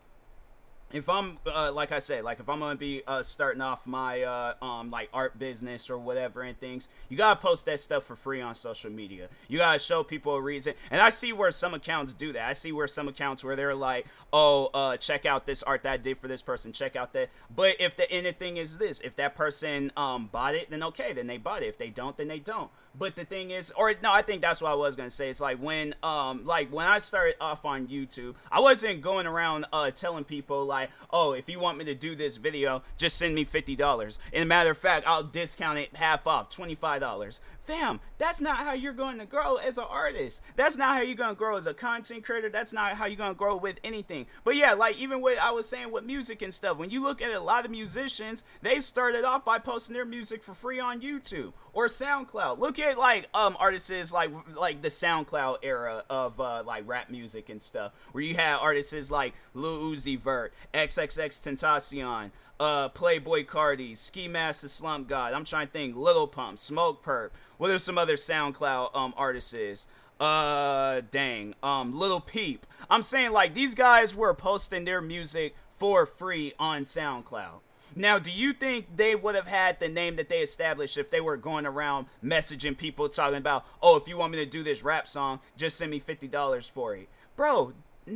if 0.92 1.08
I'm 1.08 1.38
uh, 1.46 1.72
like 1.72 1.92
I 1.92 1.98
said, 1.98 2.24
like 2.24 2.40
if 2.40 2.48
I'm 2.48 2.60
gonna 2.60 2.76
be 2.76 3.02
uh, 3.06 3.22
starting 3.22 3.60
off 3.60 3.86
my 3.86 4.22
uh, 4.22 4.54
um 4.62 4.90
like 4.90 5.08
art 5.12 5.38
business 5.38 5.88
or 5.90 5.98
whatever 5.98 6.42
and 6.42 6.58
things, 6.58 6.88
you 7.08 7.16
gotta 7.16 7.40
post 7.40 7.66
that 7.66 7.80
stuff 7.80 8.04
for 8.04 8.16
free 8.16 8.40
on 8.40 8.54
social 8.54 8.90
media. 8.90 9.28
You 9.48 9.58
gotta 9.58 9.78
show 9.78 10.02
people 10.02 10.34
a 10.34 10.40
reason. 10.40 10.74
And 10.90 11.00
I 11.00 11.10
see 11.10 11.32
where 11.32 11.50
some 11.50 11.74
accounts 11.74 12.14
do 12.14 12.32
that. 12.32 12.48
I 12.48 12.52
see 12.52 12.72
where 12.72 12.86
some 12.86 13.08
accounts 13.08 13.44
where 13.44 13.56
they're 13.56 13.74
like, 13.74 14.06
oh, 14.32 14.70
uh, 14.74 14.96
check 14.96 15.26
out 15.26 15.46
this 15.46 15.62
art 15.62 15.82
that 15.84 15.92
I 15.92 15.96
did 15.96 16.18
for 16.18 16.28
this 16.28 16.42
person. 16.42 16.72
Check 16.72 16.96
out 16.96 17.12
that. 17.12 17.30
But 17.54 17.76
if 17.80 17.96
the 17.96 18.10
anything 18.10 18.56
is 18.56 18.78
this, 18.78 19.00
if 19.00 19.16
that 19.16 19.34
person 19.34 19.92
um 19.96 20.28
bought 20.32 20.54
it, 20.54 20.70
then 20.70 20.82
okay, 20.82 21.12
then 21.12 21.26
they 21.26 21.38
bought 21.38 21.62
it. 21.62 21.66
If 21.66 21.78
they 21.78 21.90
don't, 21.90 22.16
then 22.16 22.28
they 22.28 22.38
don't. 22.38 22.70
But 22.98 23.14
the 23.14 23.24
thing 23.24 23.50
is, 23.50 23.70
or 23.76 23.94
no, 24.02 24.12
I 24.12 24.22
think 24.22 24.42
that's 24.42 24.60
what 24.60 24.72
I 24.72 24.74
was 24.74 24.96
gonna 24.96 25.10
say. 25.10 25.30
It's 25.30 25.40
like 25.40 25.58
when, 25.58 25.94
um, 26.02 26.44
like 26.44 26.72
when 26.72 26.86
I 26.86 26.98
started 26.98 27.36
off 27.40 27.64
on 27.64 27.86
YouTube, 27.86 28.34
I 28.50 28.60
wasn't 28.60 29.00
going 29.00 29.26
around 29.26 29.66
uh 29.72 29.90
telling 29.90 30.24
people 30.24 30.64
like, 30.64 30.79
oh, 31.10 31.32
if 31.32 31.48
you 31.48 31.58
want 31.58 31.78
me 31.78 31.84
to 31.84 31.94
do 31.94 32.14
this 32.14 32.36
video, 32.36 32.82
just 32.96 33.16
send 33.16 33.34
me 33.34 33.44
fifty 33.44 33.76
dollars. 33.76 34.18
In 34.32 34.42
a 34.42 34.46
matter 34.46 34.70
of 34.70 34.78
fact, 34.78 35.06
I'll 35.06 35.22
discount 35.22 35.78
it 35.78 35.96
half 35.96 36.26
off, 36.26 36.50
twenty 36.50 36.74
five 36.74 37.00
dollars 37.00 37.40
fam, 37.70 38.00
that's 38.18 38.40
not 38.40 38.58
how 38.58 38.72
you're 38.72 38.92
going 38.92 39.18
to 39.18 39.26
grow 39.26 39.56
as 39.56 39.78
an 39.78 39.84
artist. 39.88 40.42
That's 40.56 40.76
not 40.76 40.96
how 40.96 41.02
you're 41.02 41.14
going 41.14 41.34
to 41.34 41.38
grow 41.38 41.56
as 41.56 41.66
a 41.66 41.74
content 41.74 42.24
creator. 42.24 42.48
That's 42.48 42.72
not 42.72 42.92
how 42.94 43.06
you're 43.06 43.16
going 43.16 43.34
to 43.34 43.38
grow 43.38 43.56
with 43.56 43.78
anything. 43.84 44.26
But 44.44 44.56
yeah, 44.56 44.72
like 44.72 44.96
even 44.96 45.20
what 45.20 45.38
I 45.38 45.50
was 45.52 45.68
saying 45.68 45.92
with 45.92 46.04
music 46.04 46.42
and 46.42 46.52
stuff, 46.52 46.76
when 46.76 46.90
you 46.90 47.02
look 47.02 47.22
at 47.22 47.30
a 47.30 47.40
lot 47.40 47.64
of 47.64 47.70
musicians, 47.70 48.42
they 48.62 48.80
started 48.80 49.24
off 49.24 49.44
by 49.44 49.58
posting 49.58 49.94
their 49.94 50.04
music 50.04 50.42
for 50.42 50.54
free 50.54 50.80
on 50.80 51.00
YouTube 51.00 51.52
or 51.72 51.86
SoundCloud. 51.86 52.58
Look 52.58 52.78
at 52.78 52.98
like 52.98 53.28
um 53.34 53.56
artists 53.58 54.12
like 54.12 54.30
like 54.56 54.82
the 54.82 54.88
SoundCloud 54.88 55.58
era 55.62 56.04
of 56.10 56.40
uh, 56.40 56.62
like 56.66 56.88
rap 56.88 57.10
music 57.10 57.48
and 57.48 57.62
stuff, 57.62 57.92
where 58.12 58.24
you 58.24 58.34
had 58.34 58.56
artists 58.56 59.10
like 59.10 59.34
Lil 59.54 59.78
Uzi 59.78 60.18
Vert, 60.18 60.52
XXX 60.74 61.28
Tentacion, 61.28 62.30
uh, 62.60 62.90
Playboi 62.90 63.46
Carti, 63.46 63.96
Ski 63.96 64.28
Mask, 64.28 64.62
the 64.62 64.68
Slump 64.68 65.08
God. 65.08 65.32
I'm 65.32 65.44
trying 65.44 65.66
to 65.66 65.72
think. 65.72 65.96
Lil 65.96 66.28
Pump, 66.28 66.58
Smokepurpp. 66.58 67.30
What 67.56 67.70
are 67.70 67.78
some 67.78 67.98
other 67.98 68.14
SoundCloud 68.14 68.94
um 68.94 69.14
artists? 69.16 69.54
Is? 69.54 69.88
Uh, 70.20 71.00
dang. 71.10 71.54
Um, 71.62 71.98
Lil 71.98 72.20
Peep. 72.20 72.66
I'm 72.90 73.02
saying 73.02 73.32
like 73.32 73.54
these 73.54 73.74
guys 73.74 74.14
were 74.14 74.34
posting 74.34 74.84
their 74.84 75.00
music 75.00 75.56
for 75.72 76.04
free 76.04 76.52
on 76.58 76.82
SoundCloud. 76.82 77.60
Now, 77.96 78.18
do 78.20 78.30
you 78.30 78.52
think 78.52 78.96
they 78.96 79.16
would 79.16 79.34
have 79.34 79.48
had 79.48 79.80
the 79.80 79.88
name 79.88 80.16
that 80.16 80.28
they 80.28 80.40
established 80.40 80.96
if 80.96 81.10
they 81.10 81.20
were 81.20 81.36
going 81.36 81.66
around 81.66 82.06
messaging 82.22 82.78
people 82.78 83.08
talking 83.08 83.38
about, 83.38 83.66
oh, 83.82 83.96
if 83.96 84.06
you 84.06 84.16
want 84.16 84.30
me 84.30 84.38
to 84.38 84.46
do 84.46 84.62
this 84.62 84.84
rap 84.84 85.08
song, 85.08 85.40
just 85.56 85.76
send 85.76 85.90
me 85.90 85.98
$50 86.00 86.70
for 86.70 86.94
it? 86.94 87.08
Bro, 87.34 87.72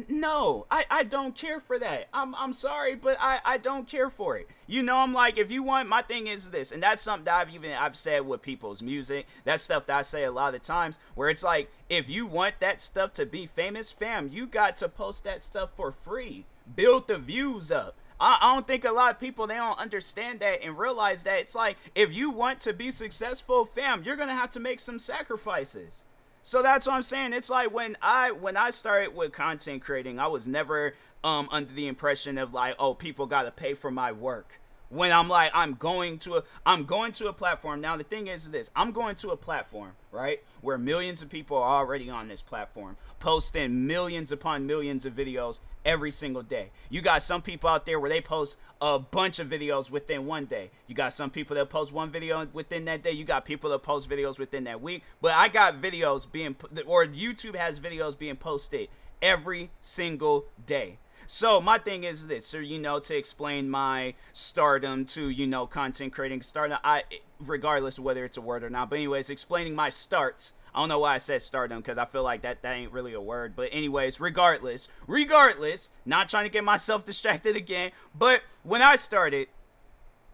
no, 0.09 0.67
I, 0.71 0.85
I 0.91 1.05
don't 1.05 1.35
care 1.35 1.61
for 1.61 1.79
that. 1.79 2.09
I'm, 2.13 2.35
I'm 2.35 2.53
sorry, 2.53 2.95
but 2.95 3.17
I, 3.21 3.41
I 3.45 3.59
don't 3.59 3.87
care 3.87 4.11
for 4.11 4.37
it. 4.37 4.49
You 4.67 4.83
know, 4.83 4.97
I'm 4.97 5.13
like, 5.13 5.39
if 5.39 5.51
you 5.51 5.63
want, 5.63 5.89
my 5.89 6.03
thing 6.03 6.27
is 6.27 6.51
this, 6.51 6.73
and 6.73 6.83
that's 6.83 7.03
something 7.03 7.25
that 7.27 7.35
I've 7.35 7.55
even 7.55 7.73
I've 7.73 7.97
said 7.97 8.27
with 8.27 8.43
people's 8.43 8.83
music. 8.83 9.27
That's 9.45 9.63
stuff 9.63 9.87
that 9.87 9.99
I 9.99 10.03
say 10.03 10.25
a 10.25 10.33
lot 10.33 10.55
of 10.55 10.63
times, 10.63 10.99
where 11.15 11.31
it's 11.31 11.45
like, 11.45 11.71
if 11.89 12.09
you 12.09 12.27
want 12.27 12.61
that 12.61 12.81
stuff 12.81 13.13
to 13.15 13.27
be 13.27 13.47
famous, 13.47 13.93
fam, 13.93 14.31
you 14.33 14.47
got 14.47 14.77
to 14.77 14.89
post 14.89 15.25
that 15.25 15.43
stuff 15.43 15.71
for 15.77 15.93
free. 15.93 16.47
Build 16.75 17.09
the 17.09 17.19
views 17.19 17.71
up. 17.71 17.97
I, 18.19 18.39
I 18.41 18.55
don't 18.55 18.67
think 18.67 18.85
a 18.85 18.93
lot 18.93 19.13
of 19.13 19.21
people 19.21 19.47
they 19.47 19.57
don't 19.57 19.79
understand 19.79 20.41
that 20.41 20.63
and 20.63 20.79
realize 20.79 21.25
that 21.25 21.39
it's 21.39 21.55
like 21.55 21.77
if 21.95 22.13
you 22.13 22.31
want 22.31 22.61
to 22.61 22.73
be 22.73 22.91
successful, 22.91 23.65
fam, 23.65 24.03
you're 24.03 24.17
gonna 24.17 24.35
have 24.35 24.51
to 24.51 24.61
make 24.61 24.81
some 24.81 24.99
sacrifices. 24.99 26.05
So 26.47 26.63
that's 26.63 26.87
what 26.87 26.93
I'm 26.93 27.03
saying. 27.03 27.33
It's 27.33 27.49
like 27.49 27.73
when 27.73 27.97
I 28.03 28.31
when 28.31 28.59
I 28.59 28.69
started 28.69 29.17
with 29.17 29.33
content 29.33 29.83
creating, 29.83 30.19
I 30.19 30.27
was 30.27 30.47
never 30.47 30.95
um 31.25 31.49
under 31.51 31.73
the 31.73 31.89
impression 31.89 32.37
of 32.37 32.53
like, 32.53 32.77
oh, 32.79 32.93
people 32.93 33.25
gotta 33.25 33.51
pay 33.51 33.73
for 33.73 33.91
my 33.91 34.13
work 34.13 34.61
when 34.91 35.11
I'm 35.11 35.27
like 35.27 35.51
I'm 35.55 35.73
going 35.73 36.19
to 36.19 36.37
a 36.37 36.43
I'm 36.67 36.85
going 36.85 37.13
to 37.13 37.29
a 37.29 37.33
platform. 37.33 37.81
Now 37.81 37.97
the 37.97 38.05
thing 38.05 38.27
is 38.27 38.51
this, 38.51 38.71
I'm 38.77 38.93
going 38.93 39.17
to 39.17 39.31
a 39.31 39.39
platform, 39.39 39.93
right? 40.13 40.43
Where 40.61 40.77
millions 40.77 41.23
of 41.23 41.31
people 41.31 41.57
are 41.57 41.79
already 41.79 42.11
on 42.11 42.29
this 42.29 42.43
platform, 42.43 42.99
posting 43.21 43.87
millions 43.87 44.31
upon 44.31 44.67
millions 44.67 45.07
of 45.07 45.15
videos 45.15 45.61
every 45.83 46.11
single 46.11 46.43
day. 46.43 46.73
You 46.91 47.01
got 47.01 47.23
some 47.23 47.41
people 47.41 47.71
out 47.71 47.87
there 47.87 47.99
where 47.99 48.11
they 48.11 48.21
post 48.21 48.59
a 48.85 48.99
bunch 48.99 49.39
of 49.39 49.49
videos 49.49 49.91
within 49.91 50.27
one 50.27 50.45
day. 50.45 50.71
You 50.87 50.95
got 50.95 51.15
some 51.15 51.31
people 51.31 51.57
that 51.57 51.71
post 51.71 51.91
one 51.91 52.11
video 52.11 52.47
within 52.53 52.85
that 52.85 53.03
day. 53.03 53.13
You 53.13 53.25
got 53.25 53.47
people 53.47 53.71
that 53.71 53.79
post 53.79 54.11
videos 54.11 54.39
within 54.39 54.65
that 54.65 54.83
week. 54.83 55.03
But 55.23 55.33
I 55.33 55.49
got 55.49 55.81
videos 55.81 56.31
being 56.31 56.55
or 56.85 57.07
YouTube 57.07 57.57
has 57.57 57.81
videos 57.81 58.17
being 58.17 58.37
posted 58.37 58.89
every 59.23 59.71
single 59.81 60.45
day. 60.67 60.99
So 61.27 61.63
my 61.63 61.79
thing 61.79 62.05
is 62.05 62.27
this, 62.27 62.47
so 62.47 62.59
you 62.59 62.79
know, 62.79 62.99
to 62.99 63.17
explain 63.17 63.71
my 63.71 64.13
stardom 64.35 65.07
to 65.07 65.31
you 65.31 65.47
know 65.47 65.67
content 65.67 66.13
creating 66.13 66.43
stardom, 66.43 66.77
I 66.85 67.05
regardless 67.41 67.97
of 67.97 68.05
whether 68.05 68.27
it's 68.27 68.37
a 68.37 68.43
word 68.43 68.63
or 68.63 68.69
not. 68.69 68.91
But 68.91 68.97
anyways, 68.97 69.31
explaining 69.31 69.75
my 69.75 69.89
starts. 69.89 70.53
I 70.75 70.81
don't 70.81 70.89
know 70.89 70.99
why 70.99 71.15
I 71.15 71.19
said 71.19 71.41
stardom 71.41 71.79
because 71.79 71.99
I 71.99 72.05
feel 72.05 72.25
like 72.25 72.43
that 72.43 72.63
that 72.63 72.75
ain't 72.75 72.93
really 72.93 73.13
a 73.13 73.21
word. 73.21 73.55
But 73.55 73.69
anyways, 73.71 74.19
regardless, 74.21 74.89
regardless, 75.07 75.91
not 76.05 76.29
trying 76.29 76.45
to 76.45 76.51
get 76.51 76.65
myself 76.65 77.05
distracted 77.07 77.57
again. 77.57 77.93
But 78.15 78.43
when 78.65 78.83
I 78.83 78.97
started, 78.97 79.49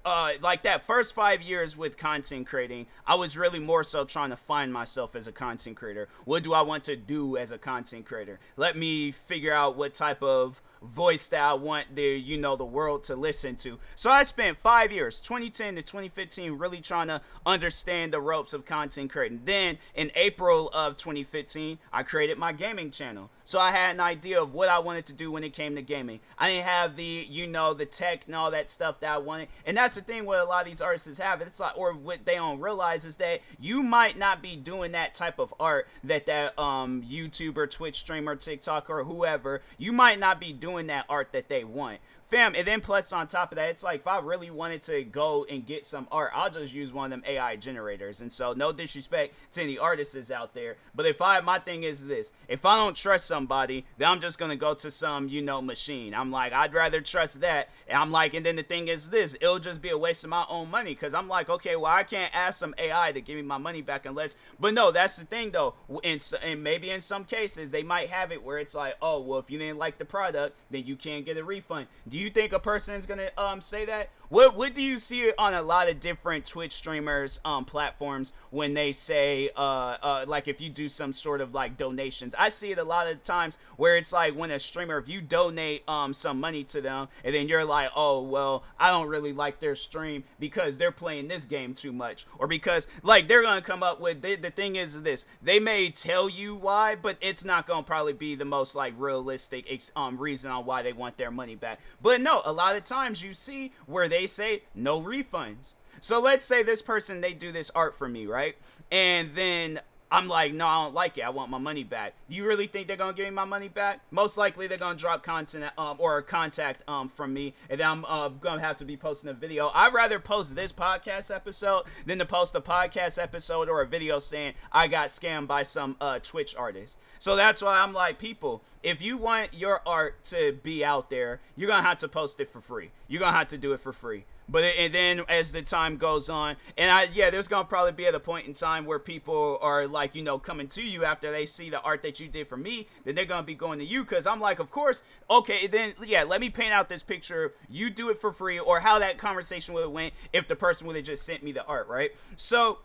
uh, 0.05 0.33
like 0.41 0.63
that 0.63 0.85
first 0.85 1.15
five 1.15 1.43
years 1.43 1.77
with 1.77 1.99
content 1.99 2.47
creating, 2.47 2.87
I 3.07 3.17
was 3.17 3.37
really 3.37 3.59
more 3.59 3.85
so 3.85 4.05
trying 4.05 4.31
to 4.31 4.37
find 4.37 4.73
myself 4.73 5.15
as 5.15 5.27
a 5.27 5.33
content 5.33 5.77
creator. 5.77 6.09
What 6.25 6.43
do 6.43 6.55
I 6.55 6.63
want 6.63 6.85
to 6.85 6.97
do 6.97 7.37
as 7.37 7.51
a 7.51 7.59
content 7.59 8.07
creator? 8.07 8.41
Let 8.57 8.79
me 8.79 9.11
figure 9.11 9.53
out 9.53 9.77
what 9.77 9.93
type 9.93 10.23
of 10.23 10.63
voice 10.83 11.29
that 11.29 11.41
I 11.41 11.53
want 11.55 11.95
the 11.95 12.03
you 12.03 12.39
know 12.39 12.57
the 12.57 12.65
world 12.65 13.05
to 13.05 13.17
listen 13.17 13.57
to. 13.57 13.79
So 13.95 14.11
I 14.11 14.23
spent 14.23 14.57
five 14.57 14.93
years, 14.93 15.21
2010 15.21 15.77
to 15.77 15.83
2015, 15.83 16.53
really 16.53 16.81
trying 16.81 17.09
to 17.09 17.21
understand 17.45 18.13
the 18.13 18.21
ropes 18.21 18.53
of 18.53 18.65
content 18.65 19.11
creating. 19.11 19.43
Then 19.45 19.79
in 19.95 20.11
April 20.15 20.71
of 20.73 20.97
2015, 20.97 21.79
I 21.93 22.03
created 22.03 22.39
my 22.39 22.53
gaming 22.53 22.91
channel. 22.91 23.31
So 23.45 23.59
I 23.59 23.73
had 23.73 23.91
an 23.91 24.01
idea 24.01 24.41
of 24.41 24.55
what 24.55 24.69
I 24.69 24.79
wanted 24.79 25.07
to 25.07 25.13
do 25.13 25.33
when 25.33 25.43
it 25.43 25.53
came 25.53 25.75
to 25.75 25.83
gaming. 25.83 26.21
I 26.39 26.49
didn't 26.49 26.67
have 26.67 26.95
the 26.95 27.27
you 27.29 27.47
know 27.47 27.75
the 27.75 27.85
tech 27.85 28.23
and 28.27 28.35
all 28.35 28.53
that 28.53 28.71
stuff 28.71 29.01
that 29.01 29.11
I 29.11 29.19
wanted, 29.19 29.49
and 29.67 29.77
that's 29.77 29.97
the 29.97 30.03
thing 30.03 30.25
what 30.25 30.39
a 30.39 30.45
lot 30.45 30.61
of 30.61 30.67
these 30.67 30.81
artists 30.81 31.19
have. 31.19 31.41
It's 31.41 31.59
like 31.59 31.77
or 31.77 31.93
what 31.93 32.25
they 32.25 32.37
don't 32.37 32.61
realize 32.61 33.05
is 33.05 33.17
that 33.17 33.41
you 33.59 33.83
might 33.83 34.17
not 34.17 34.41
be 34.41 34.55
doing 34.55 34.93
that 34.93 35.15
type 35.15 35.39
of 35.39 35.53
art 35.59 35.89
that 36.05 36.27
that 36.27 36.57
um 36.61 37.03
YouTuber, 37.03 37.71
Twitch 37.71 37.97
streamer, 37.97 38.37
TikTok, 38.37 38.89
or 38.89 39.03
whoever. 39.03 39.63
You 39.79 39.93
might 39.93 40.21
not 40.21 40.39
be 40.39 40.53
doing 40.53 40.70
doing 40.71 40.87
that 40.87 41.05
art 41.09 41.33
that 41.33 41.49
they 41.49 41.65
want. 41.65 41.99
Fam 42.23 42.55
and 42.55 42.65
then 42.65 42.81
plus 42.81 43.13
on 43.13 43.27
top 43.27 43.51
of 43.51 43.57
that 43.57 43.71
it's 43.71 43.83
like 43.83 43.99
if 43.99 44.07
i 44.07 44.21
really 44.21 44.53
wanted 44.53 44.81
to 44.81 45.03
go 45.03 45.45
and 45.51 45.67
get 45.67 45.85
some 45.85 46.07
art 46.13 46.31
i'll 46.33 46.49
just 46.49 46.73
use 46.73 46.93
one 46.93 47.13
of 47.13 47.21
them 47.21 47.29
ai 47.29 47.57
generators. 47.57 48.21
And 48.21 48.33
so 48.33 48.53
no 48.53 48.71
disrespect 48.71 49.35
to 49.53 49.63
any 49.63 49.77
artists 49.77 50.31
out 50.31 50.55
there 50.55 50.77
but 50.95 51.07
if 51.07 51.21
i 51.21 51.41
my 51.41 51.59
thing 51.59 51.83
is 51.83 52.07
this 52.07 52.31
if 52.47 52.65
i 52.65 52.77
don't 52.77 52.95
trust 52.95 53.27
somebody 53.27 53.85
then 53.99 54.09
i'm 54.09 54.21
just 54.21 54.39
gonna 54.39 54.55
go 54.55 54.75
to 54.75 54.93
some 54.93 55.29
you 55.29 55.43
know 55.43 55.61
machine. 55.61 56.15
I'm 56.15 56.31
like 56.31 56.53
i'd 56.53 56.73
rather 56.73 57.01
trust 57.01 57.41
that. 57.41 57.69
And 57.89 57.99
i'm 57.99 58.13
like 58.13 58.33
and 58.33 58.47
then 58.47 58.55
the 58.55 58.63
thing 58.63 58.87
is 58.87 59.11
this 59.11 59.35
it'll 59.41 59.59
just 59.59 59.83
be 59.83 59.89
a 59.89 59.99
waste 59.99 60.23
of 60.23 60.31
my 60.31 60.45
own 60.49 60.71
money 60.71 60.95
because 60.95 61.15
i'm 61.15 61.27
like 61.27 61.51
okay 61.51 61.75
well 61.75 61.93
i 61.93 62.05
can't 62.05 62.33
ask 62.33 62.61
some 62.61 62.77
ai 62.79 63.11
to 63.11 63.21
give 63.21 63.35
me 63.35 63.43
my 63.43 63.59
money 63.59 63.83
back 63.83 64.07
unless 64.07 64.37
but 64.61 64.73
no 64.73 64.93
that's 64.93 65.17
the 65.17 65.25
thing 65.25 65.51
though. 65.51 65.75
In, 66.05 66.21
and 66.45 66.63
maybe 66.63 66.91
in 66.91 67.01
some 67.01 67.25
cases 67.25 67.73
they 67.73 67.83
might 67.83 68.11
have 68.11 68.31
it 68.31 68.45
where 68.45 68.59
it's 68.59 68.75
like 68.77 68.95
oh 69.03 69.21
well 69.21 69.41
if 69.41 69.51
you 69.51 69.59
didn't 69.59 69.79
like 69.79 69.99
the 69.99 70.05
product 70.05 70.60
then 70.71 70.85
you 70.85 70.97
can't 70.97 71.25
get 71.25 71.37
a 71.37 71.45
refund 71.45 71.87
do 72.09 72.19
you 72.19 72.31
think 72.31 72.53
a 72.53 72.59
person 72.59 72.95
is 72.95 73.07
gonna 73.07 73.31
um 73.39 73.61
say 73.61 73.85
that? 73.87 74.11
What 74.29 74.57
what 74.57 74.75
do 74.75 74.83
you 74.83 74.99
see 74.99 75.33
on 75.39 75.55
a 75.55 75.63
lot 75.63 75.89
of 75.89 76.01
different 76.01 76.45
Twitch 76.45 76.73
streamers 76.73 77.41
um 77.45 77.65
platforms 77.65 78.33
when 78.51 78.75
they 78.75 78.93
say 78.93 79.51
uh 79.57 79.61
uh 79.61 80.25
like 80.27 80.49
if 80.49 80.61
you 80.61 80.71
do 80.71 80.89
some 80.89 81.13
sort 81.13 81.41
of 81.41 81.55
like 81.55 81.77
donations? 81.77 82.35
I 82.39 82.49
see 82.49 82.73
it 82.73 82.79
a 82.79 82.85
lot 82.85 83.07
of 83.07 83.23
times 83.23 83.59
where 83.77 83.97
it's 83.97 84.13
like 84.13 84.35
when 84.35 84.51
a 84.51 84.59
streamer 84.59 84.99
if 84.99 85.09
you 85.09 85.21
donate 85.21 85.89
um 85.89 86.13
some 86.13 86.41
money 86.41 86.65
to 86.65 86.81
them 86.81 87.09
and 87.25 87.35
then 87.35 87.49
you're 87.49 87.65
like, 87.65 87.91
"Oh, 87.95 88.23
well, 88.23 88.65
I 88.79 88.89
don't 88.89 89.09
really 89.09 89.33
like 89.33 89.61
their 89.61 89.77
stream 89.77 90.25
because 90.39 90.79
they're 90.79 90.93
playing 90.93 91.29
this 91.29 91.45
game 91.45 91.75
too 91.75 91.93
much." 91.93 92.27
Or 92.39 92.47
because 92.47 92.87
like 93.03 93.29
they're 93.29 93.43
to 93.43 93.61
come 93.63 93.83
up 93.83 94.01
with 94.01 94.23
the 94.23 94.51
thing 94.51 94.77
is 94.77 95.03
this. 95.03 95.27
They 95.43 95.61
may 95.61 95.91
tell 95.91 96.29
you 96.29 96.55
why, 96.55 96.95
but 96.95 97.17
it's 97.21 97.45
not 97.45 97.67
to 97.67 97.83
probably 97.83 98.13
be 98.13 98.35
the 98.35 98.45
most 98.45 98.75
like 98.75 98.95
realistic 98.97 99.67
um 99.97 100.19
reason 100.19 100.50
on 100.51 100.67
why 100.67 100.83
they 100.83 100.93
want 100.93 101.17
their 101.17 101.31
money 101.31 101.55
back. 101.55 101.81
But 102.03 102.21
no, 102.21 102.43
a 102.45 102.53
lot 102.53 102.77
of 102.77 102.85
times 102.85 103.23
you 103.23 103.35
see 103.35 103.73
where 103.87 104.09
they 104.09 104.27
say 104.27 104.63
no 104.75 105.01
refunds. 105.01 105.75
So 106.01 106.21
let's 106.21 106.47
say 106.47 106.63
this 106.63 106.83
person 106.83 107.21
they 107.21 107.33
do 107.33 107.53
this 107.53 107.71
art 107.75 107.95
for 107.95 108.09
me, 108.09 108.27
right? 108.27 108.57
And 108.91 109.35
then 109.35 109.81
I'm 110.13 110.27
like, 110.27 110.53
no, 110.53 110.67
I 110.67 110.85
don't 110.85 110.95
like 110.95 111.19
it. 111.19 111.23
I 111.23 111.31
want 111.31 111.51
my 111.51 111.59
money 111.59 111.85
back. 111.85 112.15
Do 112.29 112.35
you 112.35 112.45
really 112.45 112.67
think 112.67 112.89
they're 112.89 112.97
gonna 112.97 113.13
give 113.13 113.27
me 113.27 113.31
my 113.31 113.45
money 113.45 113.69
back? 113.69 114.01
Most 114.11 114.37
likely, 114.37 114.67
they're 114.67 114.77
gonna 114.77 114.99
drop 114.99 115.23
content 115.23 115.73
um, 115.79 115.97
or 116.01 116.21
contact 116.23 116.83
um, 116.89 117.09
from 117.09 117.33
me, 117.33 117.55
and 117.69 117.79
then 117.79 117.87
I'm 117.87 118.05
uh, 118.05 118.29
gonna 118.29 118.61
have 118.61 118.77
to 118.79 118.85
be 118.85 118.97
posting 118.97 119.31
a 119.31 119.35
video. 119.35 119.71
I'd 119.73 119.95
rather 119.95 120.19
post 120.19 120.57
this 120.57 120.73
podcast 120.73 121.33
episode 121.33 121.85
than 122.07 122.19
to 122.19 122.27
post 122.27 122.57
a 122.57 122.61
podcast 122.61 123.23
episode 123.23 123.69
or 123.69 123.83
a 123.83 123.87
video 123.87 124.19
saying 124.19 124.55
I 124.73 124.89
got 124.89 125.09
scammed 125.09 125.47
by 125.47 125.63
some 125.63 125.97
uh, 126.01 126.19
Twitch 126.19 126.57
artist. 126.57 126.99
So 127.21 127.37
that's 127.37 127.63
why 127.63 127.79
I'm 127.79 127.93
like, 127.93 128.19
people, 128.19 128.63
if 128.83 129.03
you 129.03 129.17
want 129.17 129.55
your 129.55 129.81
art 129.87 130.25
to 130.25 130.59
be 130.63 130.85
out 130.85 131.11
there, 131.11 131.41
you're 131.57 131.69
gonna 131.69 131.87
have 131.87 131.99
to 131.99 132.09
post 132.09 132.41
it 132.41 132.49
for 132.49 132.61
free. 132.61 132.91
You're 133.09 133.21
gonna 133.21 133.37
have 133.37 133.49
to 133.49 133.59
do 133.59 133.73
it 133.73 133.81
for 133.81 133.93
free. 133.93 134.25
But 134.49 134.65
and 134.65 134.93
then 134.93 135.23
as 135.29 135.53
the 135.53 135.63
time 135.63 135.97
goes 135.97 136.29
on, 136.29 136.57
and 136.77 136.91
I 136.91 137.05
yeah, 137.05 137.31
there's 137.31 137.47
gonna 137.47 137.65
probably 137.65 137.93
be 137.93 138.07
at 138.07 138.15
a 138.15 138.21
point 138.21 138.47
in 138.47 138.53
time 138.53 138.85
where 138.85 138.99
people 138.99 139.59
are 139.63 139.87
like, 139.87 140.15
you 140.15 140.23
know, 140.23 140.39
coming 140.39 140.67
to 140.69 140.83
you 140.83 141.05
after 141.05 141.31
they 141.31 141.47
see 141.47 141.71
the 141.71 141.81
art 141.81 142.03
that 142.03 142.19
you 142.19 142.29
did 142.29 142.49
for 142.49 142.57
me, 142.57 142.89
then 143.05 143.15
they're 143.15 143.25
gonna 143.25 143.45
be 143.45 143.55
going 143.55 143.79
to 143.79 143.85
you 143.85 144.03
because 144.03 144.27
I'm 144.27 144.41
like, 144.41 144.59
of 144.59 144.71
course, 144.71 145.03
okay, 145.31 145.67
then 145.67 145.95
yeah, 146.05 146.25
let 146.25 146.41
me 146.41 146.51
paint 146.51 146.73
out 146.73 146.89
this 146.89 147.03
picture. 147.03 147.55
You 147.69 147.91
do 147.91 148.09
it 148.11 148.21
for 148.21 148.33
free, 148.33 148.59
or 148.59 148.81
how 148.81 148.99
that 148.99 149.19
conversation 149.19 149.75
would 149.75 149.83
have 149.83 149.93
went 149.93 150.15
if 150.33 150.49
the 150.49 150.57
person 150.57 150.87
would 150.89 150.97
have 150.97 151.05
just 151.05 151.25
sent 151.25 151.45
me 151.45 151.53
the 151.53 151.65
art, 151.65 151.87
right? 151.87 152.11
So 152.37 152.79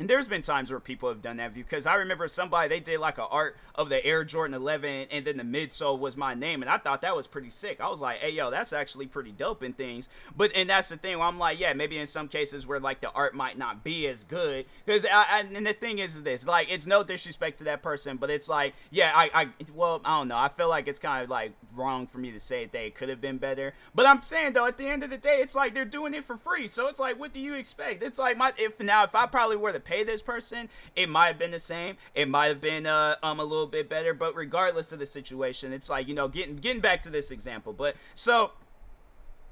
And 0.00 0.08
there's 0.08 0.28
been 0.28 0.40
times 0.40 0.70
where 0.70 0.80
people 0.80 1.10
have 1.10 1.20
done 1.20 1.36
that 1.36 1.52
because 1.52 1.84
I 1.84 1.96
remember 1.96 2.26
somebody 2.26 2.70
they 2.70 2.80
did 2.80 3.00
like 3.00 3.18
an 3.18 3.26
art 3.30 3.58
of 3.74 3.90
the 3.90 4.02
Air 4.02 4.24
Jordan 4.24 4.54
11 4.54 5.08
and 5.10 5.26
then 5.26 5.36
the 5.36 5.42
midsole 5.42 5.98
was 5.98 6.16
my 6.16 6.32
name 6.32 6.62
and 6.62 6.70
I 6.70 6.78
thought 6.78 7.02
that 7.02 7.14
was 7.14 7.26
pretty 7.26 7.50
sick. 7.50 7.82
I 7.82 7.90
was 7.90 8.00
like, 8.00 8.20
hey 8.20 8.30
yo, 8.30 8.50
that's 8.50 8.72
actually 8.72 9.08
pretty 9.08 9.30
dope 9.30 9.60
and 9.60 9.76
things. 9.76 10.08
But 10.34 10.52
and 10.54 10.70
that's 10.70 10.88
the 10.88 10.96
thing. 10.96 11.20
I'm 11.20 11.38
like, 11.38 11.60
yeah, 11.60 11.74
maybe 11.74 11.98
in 11.98 12.06
some 12.06 12.28
cases 12.28 12.66
where 12.66 12.80
like 12.80 13.02
the 13.02 13.10
art 13.10 13.34
might 13.34 13.58
not 13.58 13.84
be 13.84 14.08
as 14.08 14.24
good 14.24 14.64
because 14.86 15.04
and 15.10 15.66
the 15.66 15.74
thing 15.74 15.98
is, 15.98 16.16
is 16.16 16.22
this 16.22 16.46
like 16.46 16.68
it's 16.70 16.86
no 16.86 17.04
disrespect 17.04 17.58
to 17.58 17.64
that 17.64 17.82
person, 17.82 18.16
but 18.16 18.30
it's 18.30 18.48
like 18.48 18.72
yeah, 18.90 19.12
I 19.14 19.30
I 19.34 19.48
well 19.74 20.00
I 20.02 20.16
don't 20.16 20.28
know. 20.28 20.38
I 20.38 20.48
feel 20.48 20.70
like 20.70 20.88
it's 20.88 20.98
kind 20.98 21.22
of 21.22 21.28
like 21.28 21.52
wrong 21.76 22.06
for 22.06 22.16
me 22.16 22.30
to 22.30 22.40
say 22.40 22.64
that 22.64 22.72
they 22.72 22.88
could 22.88 23.10
have 23.10 23.20
been 23.20 23.36
better. 23.36 23.74
But 23.94 24.06
I'm 24.06 24.22
saying 24.22 24.54
though, 24.54 24.64
at 24.64 24.78
the 24.78 24.88
end 24.88 25.04
of 25.04 25.10
the 25.10 25.18
day, 25.18 25.40
it's 25.42 25.54
like 25.54 25.74
they're 25.74 25.84
doing 25.84 26.14
it 26.14 26.24
for 26.24 26.38
free. 26.38 26.68
So 26.68 26.86
it's 26.86 27.00
like, 27.00 27.20
what 27.20 27.34
do 27.34 27.40
you 27.40 27.52
expect? 27.52 28.02
It's 28.02 28.18
like 28.18 28.38
my 28.38 28.54
if 28.56 28.80
now 28.80 29.04
if 29.04 29.14
I 29.14 29.26
probably 29.26 29.56
were 29.58 29.72
to 29.72 29.89
pay 29.90 30.04
this 30.04 30.22
person, 30.22 30.68
it 30.94 31.08
might 31.08 31.26
have 31.26 31.38
been 31.38 31.50
the 31.50 31.58
same. 31.58 31.96
It 32.14 32.28
might 32.28 32.46
have 32.46 32.60
been 32.60 32.86
uh, 32.86 33.16
um 33.22 33.40
a 33.40 33.44
little 33.44 33.66
bit 33.66 33.88
better. 33.88 34.14
But 34.14 34.34
regardless 34.36 34.92
of 34.92 34.98
the 34.98 35.06
situation, 35.06 35.72
it's 35.72 35.90
like 35.90 36.06
you 36.08 36.14
know 36.14 36.28
getting 36.28 36.56
getting 36.56 36.80
back 36.80 37.00
to 37.02 37.10
this 37.10 37.30
example. 37.30 37.72
But 37.72 37.96
so 38.14 38.52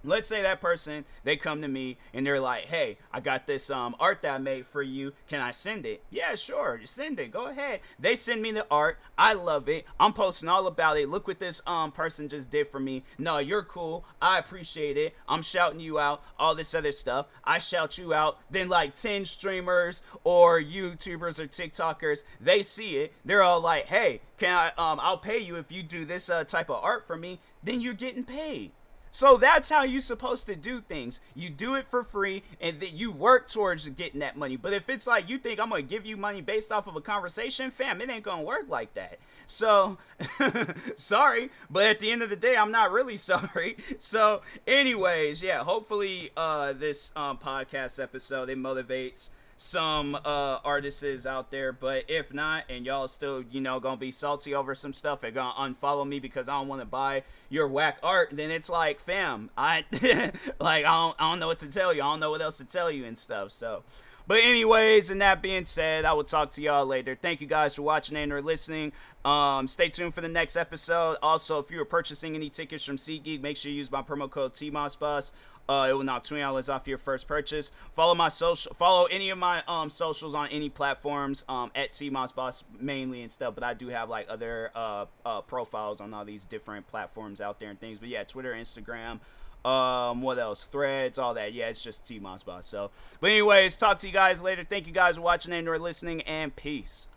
let's 0.09 0.29
say 0.29 0.43
that 0.43 0.61
person 0.61 1.05
they 1.25 1.37
come 1.37 1.63
to 1.63 1.69
me 1.69 1.99
and 2.13 2.27
they're 2.27 2.41
like 2.41 2.67
hey 2.67 2.99
i 3.13 3.21
got 3.21 3.47
this 3.47 3.71
um 3.71 3.95
art 4.01 4.23
that 4.23 4.35
i 4.35 4.39
made 4.39 4.67
for 4.67 4.83
you. 4.83 5.13
Can 5.29 5.41
i 5.41 5.51
send 5.51 5.87
it? 5.87 6.03
Yeah 6.11 6.35
sure 6.35 6.81
send 6.85 7.21
it. 7.21 7.31
Go 7.31 7.47
ahead. 7.47 7.81
They 7.99 8.15
send 8.15 8.43
me 8.43 8.53
the 8.53 8.67
art. 8.71 8.99
I 9.17 9.35
love 9.35 9.69
it. 9.69 9.85
I'm 10.01 10.13
posting 10.13 10.49
all 10.49 10.67
about 10.67 10.99
it. 10.99 11.09
Look 11.09 11.27
what 11.27 11.39
this 11.39 11.63
um 11.67 11.93
person 11.93 12.29
just 12.29 12.51
did 12.51 12.69
for 12.69 12.81
me. 12.81 13.05
No 13.19 13.39
you're 13.39 13.63
cool. 13.63 14.05
I 14.21 14.39
appreciate 14.39 14.97
it. 14.97 15.15
I'm 15.29 15.43
shouting 15.43 15.81
you 15.81 15.99
out 15.99 16.23
all 16.39 16.55
this 16.55 16.75
other 16.75 16.93
stuff. 16.93 17.27
I 17.45 17.59
shout 17.59 17.99
you 17.99 18.15
out. 18.15 18.39
Then 18.51 18.69
like 18.69 18.95
10 18.95 19.27
streamers 19.27 20.03
or 20.25 20.61
youtubers 20.61 21.39
or 21.39 21.47
tiktokers 21.47 22.23
they 22.41 22.63
see 22.63 22.97
it. 22.97 23.13
They're 23.25 23.43
all 23.43 23.61
like 23.61 23.87
hey 23.87 24.21
can 24.39 24.57
i 24.57 24.69
um 24.79 25.01
i'll 25.01 25.19
pay 25.19 25.39
you 25.39 25.57
if 25.57 25.73
you 25.73 25.83
do 25.83 26.05
this 26.05 26.31
uh, 26.31 26.45
type 26.45 26.71
of 26.71 26.83
art 26.83 27.07
for 27.07 27.17
me. 27.17 27.41
Then 27.63 27.81
you're 27.81 27.95
getting 27.95 28.25
paid 28.25 28.73
so 29.11 29.37
that's 29.37 29.69
how 29.69 29.83
you're 29.83 30.01
supposed 30.01 30.47
to 30.47 30.57
do 30.57 30.81
things. 30.81 31.21
You 31.35 31.51
do 31.51 31.75
it 31.75 31.87
for 31.87 32.03
free 32.03 32.43
and 32.61 32.81
then 32.81 32.91
you 32.93 33.11
work 33.11 33.49
towards 33.49 33.89
getting 33.91 34.21
that 34.21 34.37
money. 34.37 34.57
But 34.57 34.73
if 34.73 34.89
it's 34.89 35.07
like 35.07 35.29
you 35.29 35.39
think 35.39 35.61
I'm 35.61 35.71
going 35.71 35.87
to 35.87 35.91
give 35.91 36.07
you 36.07 36.17
money 36.17 36.41
based 36.41 36.73
off 36.73 36.87
of 36.87 36.97
a 36.97 37.01
conversation, 37.01 37.71
fam, 37.71 38.01
it 38.01 38.11
ain't 38.11 38.25
going 38.25 38.39
to 38.39 38.45
work 38.45 38.69
like 38.69 38.95
that. 38.95 39.19
So, 39.47 39.99
sorry, 40.95 41.51
but 41.71 41.87
at 41.87 41.99
the 42.01 42.11
end 42.11 42.23
of 42.23 42.31
the 42.31 42.37
day, 42.37 42.57
I'm 42.57 42.71
not 42.71 42.93
really 42.93 43.17
sorry. 43.29 43.77
So, 43.99 44.43
anyways, 44.67 45.43
yeah, 45.43 45.65
hopefully 45.65 46.31
uh 46.37 46.73
this 46.73 47.13
um 47.17 47.39
podcast 47.39 48.03
episode 48.03 48.49
it 48.51 48.59
motivates 48.59 49.31
some 49.61 50.15
uh 50.15 50.59
artists 50.65 51.27
out 51.27 51.51
there 51.51 51.73
but 51.73 52.05
if 52.07 52.33
not 52.33 52.63
and 52.69 52.87
y'all 52.87 53.09
still 53.09 53.43
you 53.51 53.61
know 53.61 53.81
gonna 53.81 53.97
be 53.97 54.13
salty 54.13 54.55
over 54.55 54.73
some 54.73 54.93
stuff 54.93 55.25
and 55.25 55.35
gonna 55.35 55.53
unfollow 55.59 56.07
me 56.07 56.21
because 56.21 56.49
i 56.49 56.53
don't 56.53 56.69
want 56.69 56.81
to 56.81 56.87
buy 56.87 57.25
your 57.49 57.67
whack 57.67 57.99
art 58.01 58.29
then 58.33 58.53
it's 58.53 58.71
like 58.71 59.01
fam 59.01 59.51
i 59.59 59.85
like 60.61 60.85
I 60.85 60.95
don't, 60.95 61.17
I 61.19 61.29
don't 61.29 61.41
know 61.41 61.49
what 61.49 61.59
to 61.59 61.69
tell 61.69 61.93
you 61.93 62.03
i 62.03 62.05
don't 62.05 62.21
know 62.21 62.31
what 62.31 62.41
else 62.41 62.59
to 62.59 62.65
tell 62.65 62.89
you 62.89 63.05
and 63.05 63.19
stuff 63.19 63.51
so 63.51 63.83
but 64.29 64.41
anyways, 64.43 65.09
and 65.09 65.23
that 65.23 65.41
being 65.41 65.65
said, 65.65 66.05
I 66.05 66.13
will 66.13 66.23
talk 66.23 66.51
to 66.53 66.63
y'all 66.63 66.85
later. 66.85 67.17
Thank 67.21 67.41
you 67.41 67.47
guys 67.47 67.75
for 67.75 67.81
watching 67.81 68.15
and 68.15 68.31
or 68.31 68.43
listening. 68.43 68.93
Um, 69.25 69.67
stay 69.67 69.89
tuned 69.89 70.13
for 70.13 70.21
the 70.21 70.29
next 70.29 70.55
episode. 70.55 71.17
Also, 71.23 71.59
if 71.59 71.71
you 71.71 71.81
are 71.81 71.87
purchasing 71.87 72.35
any 72.35 72.51
tickets 72.51 72.85
from 72.85 72.99
SeatGeek, 72.99 73.41
make 73.41 73.57
sure 73.57 73.73
you 73.73 73.79
use 73.79 73.91
my 73.91 74.03
promo 74.03 74.31
code 74.31 74.53
TMossBoss. 74.53 75.33
Uh, 75.69 75.89
it 75.91 75.93
will 75.93 76.03
knock 76.03 76.25
twenty 76.25 76.43
dollars 76.43 76.69
off 76.69 76.89
your 76.89 76.99
first 76.99 77.29
purchase. 77.29 77.71
Follow 77.93 78.15
my 78.15 78.29
social, 78.29 78.73
follow 78.75 79.07
any 79.07 79.31
of 79.31 79.39
my 79.39 79.63
um 79.69 79.91
socials 79.91 80.35
on 80.35 80.49
any 80.49 80.69
platforms 80.69 81.45
um 81.49 81.71
at 81.75 81.93
TMossBoss 81.93 82.65
mainly 82.81 83.23
and 83.23 83.31
stuff. 83.31 83.55
But 83.55 83.65
I 83.65 83.75
do 83.75 83.89
have 83.89 84.09
like 84.09 84.27
other 84.29 84.71
uh, 84.75 85.07
uh 85.27 85.43
profiles 85.43 86.01
on 86.01 86.15
all 86.15 86.25
these 86.25 86.45
different 86.45 86.87
platforms 86.87 87.41
out 87.41 87.61
there 87.61 87.71
and 87.71 87.79
things. 87.79 87.99
But 87.99 88.09
yeah, 88.09 88.25
Twitter, 88.25 88.53
Instagram. 88.55 89.21
Um, 89.65 90.23
what 90.23 90.39
else? 90.39 90.65
Threads, 90.65 91.19
all 91.19 91.35
that. 91.35 91.53
Yeah, 91.53 91.69
it's 91.69 91.83
just 91.83 92.07
T 92.07 92.19
Boss. 92.19 92.45
So, 92.63 92.91
but 93.21 93.31
anyways, 93.31 93.77
talk 93.77 93.99
to 93.99 94.07
you 94.07 94.13
guys 94.13 94.41
later. 94.41 94.65
Thank 94.65 94.87
you 94.87 94.93
guys 94.93 95.17
for 95.17 95.23
watching 95.23 95.53
and 95.53 95.69
or 95.69 95.79
listening, 95.79 96.23
and 96.23 96.55
peace. 96.55 97.09